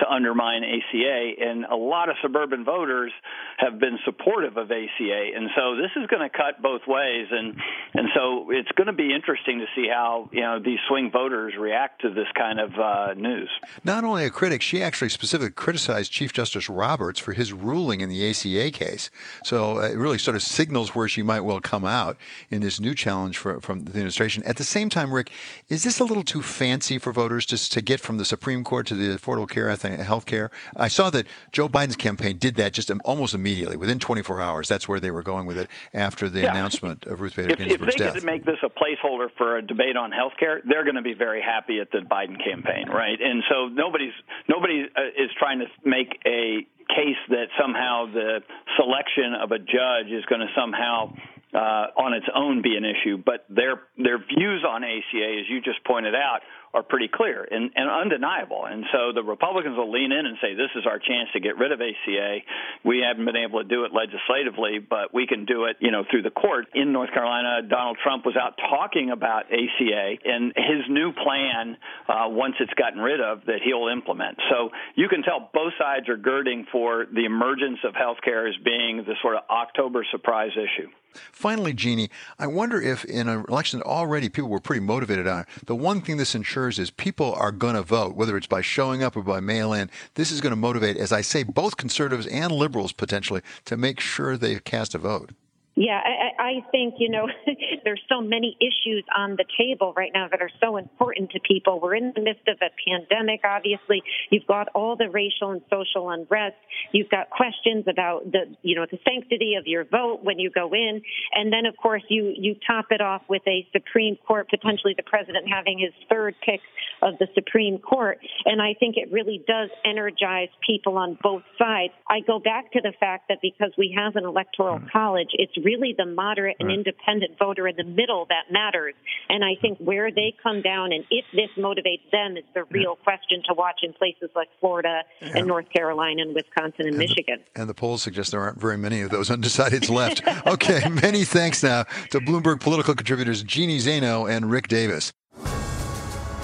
to 0.00 0.04
undermine 0.06 0.62
ACA, 0.62 1.32
and 1.40 1.64
a 1.64 1.76
lot 1.76 2.10
of 2.10 2.16
suburban 2.20 2.66
voters 2.66 3.12
have 3.56 3.80
been 3.80 3.98
supportive 4.04 4.58
of 4.58 4.70
ACA, 4.70 5.30
and 5.34 5.48
so 5.56 5.76
this 5.76 5.90
is 5.96 6.06
going 6.08 6.20
to 6.20 6.28
cut 6.28 6.60
both 6.60 6.82
ways, 6.86 7.28
and 7.30 7.56
and 7.94 8.10
so 8.14 8.50
it's 8.50 8.70
going 8.76 8.88
to 8.88 8.92
be 8.92 9.08
interesting 9.14 9.60
to 9.60 9.66
see 9.74 9.88
how 9.88 10.28
you 10.32 10.42
know 10.42 10.60
these 10.60 10.80
swing 10.86 11.10
voters 11.10 11.54
react 11.58 12.02
to 12.02 12.10
this 12.10 12.28
kind 12.36 12.60
of 12.60 12.72
uh, 12.78 13.14
news. 13.14 13.48
Not 13.84 14.04
only 14.04 14.26
critic, 14.34 14.60
she 14.60 14.82
actually 14.82 15.08
specifically 15.08 15.52
criticized 15.52 16.12
Chief 16.12 16.32
Justice 16.32 16.68
Roberts 16.68 17.20
for 17.20 17.32
his 17.32 17.52
ruling 17.52 18.00
in 18.00 18.08
the 18.08 18.28
ACA 18.28 18.70
case. 18.72 19.08
So 19.44 19.78
uh, 19.78 19.88
it 19.88 19.96
really 19.96 20.18
sort 20.18 20.36
of 20.36 20.42
signals 20.42 20.94
where 20.94 21.08
she 21.08 21.22
might 21.22 21.40
well 21.40 21.60
come 21.60 21.84
out 21.84 22.18
in 22.50 22.60
this 22.60 22.80
new 22.80 22.94
challenge 22.94 23.38
for, 23.38 23.60
from 23.60 23.84
the 23.84 23.90
administration. 23.90 24.42
At 24.42 24.56
the 24.56 24.64
same 24.64 24.90
time, 24.90 25.14
Rick, 25.14 25.30
is 25.68 25.84
this 25.84 26.00
a 26.00 26.04
little 26.04 26.24
too 26.24 26.42
fancy 26.42 26.98
for 26.98 27.12
voters 27.12 27.46
just 27.46 27.72
to 27.72 27.80
get 27.80 28.00
from 28.00 28.18
the 28.18 28.24
Supreme 28.24 28.64
Court 28.64 28.86
to 28.88 28.94
the 28.94 29.16
Affordable 29.16 29.48
Care 29.48 29.70
Act 29.70 29.82
health 29.82 30.26
care? 30.26 30.50
I 30.76 30.88
saw 30.88 31.10
that 31.10 31.26
Joe 31.52 31.68
Biden's 31.68 31.96
campaign 31.96 32.36
did 32.36 32.56
that 32.56 32.72
just 32.72 32.90
almost 33.04 33.34
immediately, 33.34 33.76
within 33.76 34.00
24 34.00 34.40
hours. 34.40 34.68
That's 34.68 34.88
where 34.88 34.98
they 34.98 35.12
were 35.12 35.22
going 35.22 35.46
with 35.46 35.58
it 35.58 35.68
after 35.94 36.28
the 36.28 36.40
yeah. 36.40 36.50
announcement 36.50 37.06
of 37.06 37.20
Ruth 37.20 37.36
Bader 37.36 37.50
if, 37.50 37.58
Ginsburg's 37.58 37.94
if 37.94 37.98
they 37.98 38.04
death. 38.04 38.14
They 38.14 38.26
make 38.26 38.44
this 38.44 38.58
a 38.64 38.68
placeholder 38.68 39.28
for 39.38 39.58
a 39.58 39.62
debate 39.62 39.96
on 39.96 40.10
health 40.10 40.32
care, 40.40 40.60
they're 40.66 40.84
going 40.84 40.96
to 40.96 41.02
be 41.02 41.14
very 41.14 41.40
happy 41.40 41.78
at 41.78 41.92
the 41.92 41.98
Biden 41.98 42.42
campaign, 42.42 42.88
right? 42.88 43.20
And 43.20 43.44
so 43.48 43.68
nobody's 43.68 44.12
nobody 44.48 44.84
uh, 44.84 45.22
is 45.22 45.30
trying 45.38 45.60
to 45.60 45.66
make 45.84 46.20
a 46.26 46.66
case 46.88 47.20
that 47.28 47.46
somehow 47.60 48.06
the 48.06 48.40
selection 48.76 49.34
of 49.40 49.52
a 49.52 49.58
judge 49.58 50.10
is 50.10 50.24
going 50.26 50.40
to 50.40 50.52
somehow 50.56 51.12
uh, 51.54 51.94
on 51.96 52.12
its 52.12 52.26
own 52.34 52.62
be 52.62 52.76
an 52.76 52.84
issue, 52.84 53.16
but 53.16 53.46
their 53.48 53.82
their 53.96 54.18
views 54.18 54.64
on 54.68 54.82
ACA, 54.82 55.38
as 55.40 55.48
you 55.48 55.60
just 55.60 55.82
pointed 55.84 56.14
out, 56.14 56.40
are 56.74 56.82
pretty 56.82 57.08
clear 57.08 57.46
and, 57.48 57.70
and 57.76 57.88
undeniable. 57.88 58.66
And 58.66 58.84
so 58.92 59.14
the 59.14 59.22
Republicans 59.22 59.78
will 59.78 59.90
lean 59.90 60.10
in 60.10 60.26
and 60.26 60.36
say, 60.42 60.54
this 60.54 60.74
is 60.74 60.84
our 60.86 60.98
chance 60.98 61.30
to 61.32 61.40
get 61.40 61.56
rid 61.56 61.70
of 61.70 61.80
ACA. 61.80 62.38
We 62.84 63.06
haven't 63.06 63.24
been 63.24 63.38
able 63.38 63.62
to 63.62 63.68
do 63.68 63.84
it 63.84 63.92
legislatively, 63.94 64.82
but 64.82 65.14
we 65.14 65.26
can 65.26 65.46
do 65.46 65.64
it, 65.64 65.76
you 65.78 65.92
know, 65.92 66.02
through 66.10 66.22
the 66.22 66.34
court. 66.34 66.66
In 66.74 66.92
North 66.92 67.14
Carolina, 67.14 67.62
Donald 67.62 67.98
Trump 68.02 68.26
was 68.26 68.34
out 68.36 68.58
talking 68.58 69.10
about 69.10 69.46
ACA 69.46 70.16
and 70.24 70.52
his 70.56 70.82
new 70.90 71.12
plan, 71.12 71.76
uh, 72.08 72.26
once 72.28 72.54
it's 72.58 72.74
gotten 72.74 72.98
rid 72.98 73.20
of, 73.20 73.46
that 73.46 73.62
he'll 73.64 73.88
implement. 73.88 74.38
So 74.50 74.70
you 74.96 75.08
can 75.08 75.22
tell 75.22 75.48
both 75.54 75.72
sides 75.78 76.08
are 76.08 76.16
girding 76.16 76.66
for 76.72 77.06
the 77.06 77.24
emergence 77.24 77.78
of 77.84 77.94
health 77.94 78.18
care 78.24 78.48
as 78.48 78.54
being 78.64 79.04
the 79.06 79.14
sort 79.22 79.36
of 79.36 79.42
October 79.48 80.04
surprise 80.10 80.52
issue. 80.52 80.90
Finally, 81.32 81.72
Jeannie, 81.72 82.10
I 82.38 82.46
wonder 82.46 82.80
if 82.80 83.04
in 83.04 83.28
an 83.28 83.44
election 83.48 83.78
that 83.78 83.86
already 83.86 84.28
people 84.28 84.50
were 84.50 84.60
pretty 84.60 84.80
motivated 84.80 85.26
on, 85.26 85.44
the 85.66 85.76
one 85.76 86.00
thing 86.00 86.16
this 86.16 86.34
ensures 86.34 86.78
is 86.78 86.90
people 86.90 87.34
are 87.34 87.52
going 87.52 87.74
to 87.74 87.82
vote, 87.82 88.14
whether 88.16 88.36
it's 88.36 88.46
by 88.46 88.60
showing 88.60 89.02
up 89.02 89.16
or 89.16 89.22
by 89.22 89.40
mail 89.40 89.72
in. 89.72 89.90
This 90.14 90.30
is 90.30 90.40
going 90.40 90.52
to 90.52 90.56
motivate, 90.56 90.96
as 90.96 91.12
I 91.12 91.20
say, 91.20 91.42
both 91.42 91.76
conservatives 91.76 92.26
and 92.26 92.52
liberals 92.52 92.92
potentially 92.92 93.42
to 93.66 93.76
make 93.76 94.00
sure 94.00 94.36
they 94.36 94.58
cast 94.60 94.94
a 94.94 94.98
vote. 94.98 95.30
Yeah, 95.76 95.98
I, 95.98 96.42
I 96.42 96.52
think, 96.70 96.94
you 96.98 97.10
know, 97.10 97.26
there's 97.84 98.02
so 98.08 98.20
many 98.20 98.56
issues 98.60 99.04
on 99.14 99.34
the 99.36 99.44
table 99.58 99.92
right 99.96 100.12
now 100.14 100.28
that 100.30 100.40
are 100.40 100.50
so 100.62 100.76
important 100.76 101.30
to 101.30 101.40
people. 101.40 101.80
We're 101.80 101.96
in 101.96 102.12
the 102.14 102.22
midst 102.22 102.46
of 102.46 102.58
a 102.62 102.70
pandemic, 102.88 103.40
obviously. 103.44 104.02
You've 104.30 104.46
got 104.46 104.68
all 104.74 104.94
the 104.96 105.10
racial 105.10 105.50
and 105.50 105.62
social 105.68 106.10
unrest. 106.10 106.54
You've 106.92 107.10
got 107.10 107.28
questions 107.30 107.86
about 107.88 108.30
the, 108.30 108.54
you 108.62 108.76
know, 108.76 108.86
the 108.88 109.00
sanctity 109.04 109.56
of 109.58 109.66
your 109.66 109.84
vote 109.84 110.20
when 110.22 110.38
you 110.38 110.48
go 110.48 110.72
in. 110.74 111.02
And 111.32 111.52
then, 111.52 111.66
of 111.66 111.76
course, 111.76 112.04
you, 112.08 112.32
you 112.36 112.54
top 112.64 112.86
it 112.90 113.00
off 113.00 113.22
with 113.28 113.42
a 113.48 113.66
Supreme 113.72 114.16
Court, 114.28 114.48
potentially 114.48 114.94
the 114.96 115.02
president 115.02 115.48
having 115.50 115.80
his 115.80 115.92
third 116.08 116.36
pick 116.46 116.60
of 117.02 117.18
the 117.18 117.26
Supreme 117.34 117.78
Court. 117.78 118.18
And 118.44 118.62
I 118.62 118.74
think 118.78 118.96
it 118.96 119.10
really 119.10 119.42
does 119.46 119.70
energize 119.84 120.48
people 120.64 120.98
on 120.98 121.18
both 121.20 121.42
sides. 121.58 121.92
I 122.08 122.20
go 122.20 122.38
back 122.38 122.70
to 122.72 122.80
the 122.80 122.92
fact 123.00 123.26
that 123.28 123.38
because 123.42 123.72
we 123.76 123.92
have 123.98 124.14
an 124.14 124.24
electoral 124.24 124.78
mm. 124.78 124.90
college, 124.90 125.30
it's 125.32 125.63
really 125.64 125.94
the 125.96 126.06
moderate 126.06 126.56
and 126.60 126.70
independent 126.70 127.38
voter 127.38 127.66
in 127.66 127.76
the 127.76 127.84
middle 127.84 128.26
that 128.28 128.52
matters. 128.52 128.94
And 129.28 129.44
I 129.44 129.60
think 129.60 129.78
where 129.78 130.10
they 130.10 130.34
come 130.42 130.62
down 130.62 130.92
and 130.92 131.04
if 131.10 131.24
this 131.32 131.50
motivates 131.56 132.10
them 132.12 132.36
is 132.36 132.44
the 132.54 132.64
real 132.70 132.96
question 132.96 133.42
to 133.48 133.54
watch 133.54 133.80
in 133.82 133.92
places 133.94 134.30
like 134.36 134.48
Florida 134.60 135.02
yeah. 135.20 135.38
and 135.38 135.46
North 135.46 135.70
Carolina 135.70 136.22
and 136.22 136.34
Wisconsin 136.34 136.86
and, 136.86 136.88
and 136.88 136.98
Michigan. 136.98 137.40
The, 137.54 137.60
and 137.62 137.70
the 137.70 137.74
polls 137.74 138.02
suggest 138.02 138.30
there 138.30 138.40
aren't 138.40 138.60
very 138.60 138.78
many 138.78 139.00
of 139.00 139.10
those 139.10 139.28
undecideds 139.34 139.90
left. 139.90 140.22
okay, 140.46 140.88
many 140.88 141.24
thanks 141.24 141.62
now 141.62 141.84
to 142.10 142.20
Bloomberg 142.20 142.60
political 142.60 142.94
contributors 142.94 143.42
Jeannie 143.42 143.78
Zaino 143.78 144.30
and 144.30 144.50
Rick 144.50 144.68
Davis. 144.68 145.12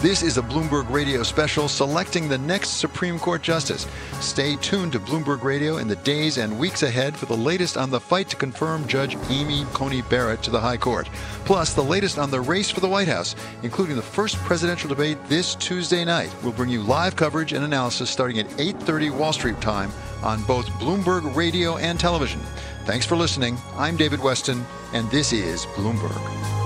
This 0.02 0.22
is 0.22 0.38
a 0.38 0.42
Bloomberg 0.42 0.90
Radio 0.90 1.22
special 1.22 1.68
selecting 1.68 2.26
the 2.26 2.38
next 2.38 2.78
Supreme 2.78 3.18
Court 3.18 3.42
justice. 3.42 3.86
Stay 4.20 4.56
tuned 4.56 4.92
to 4.92 4.98
Bloomberg 4.98 5.42
Radio 5.42 5.76
in 5.76 5.88
the 5.88 5.96
days 5.96 6.38
and 6.38 6.58
weeks 6.58 6.82
ahead 6.82 7.14
for 7.14 7.26
the 7.26 7.36
latest 7.36 7.76
on 7.76 7.90
the 7.90 8.00
fight 8.00 8.26
to 8.30 8.36
confirm 8.36 8.88
Judge 8.88 9.18
Amy 9.28 9.66
Coney 9.74 10.00
Barrett 10.00 10.42
to 10.44 10.50
the 10.50 10.58
High 10.58 10.78
Court. 10.78 11.06
Plus, 11.44 11.74
the 11.74 11.84
latest 11.84 12.18
on 12.18 12.30
the 12.30 12.40
race 12.40 12.70
for 12.70 12.80
the 12.80 12.88
White 12.88 13.08
House, 13.08 13.36
including 13.62 13.94
the 13.94 14.00
first 14.00 14.36
presidential 14.36 14.88
debate 14.88 15.18
this 15.26 15.54
Tuesday 15.54 16.02
night. 16.02 16.34
We'll 16.42 16.52
bring 16.52 16.70
you 16.70 16.82
live 16.82 17.14
coverage 17.14 17.52
and 17.52 17.62
analysis 17.62 18.08
starting 18.08 18.38
at 18.38 18.48
8:30 18.58 19.10
Wall 19.10 19.34
Street 19.34 19.60
time 19.60 19.92
on 20.22 20.42
both 20.44 20.64
Bloomberg 20.80 21.36
Radio 21.36 21.76
and 21.76 22.00
television. 22.00 22.40
Thanks 22.86 23.04
for 23.04 23.16
listening. 23.16 23.58
I'm 23.76 23.98
David 23.98 24.20
Westin, 24.20 24.64
and 24.94 25.10
this 25.10 25.34
is 25.34 25.66
Bloomberg. 25.76 26.59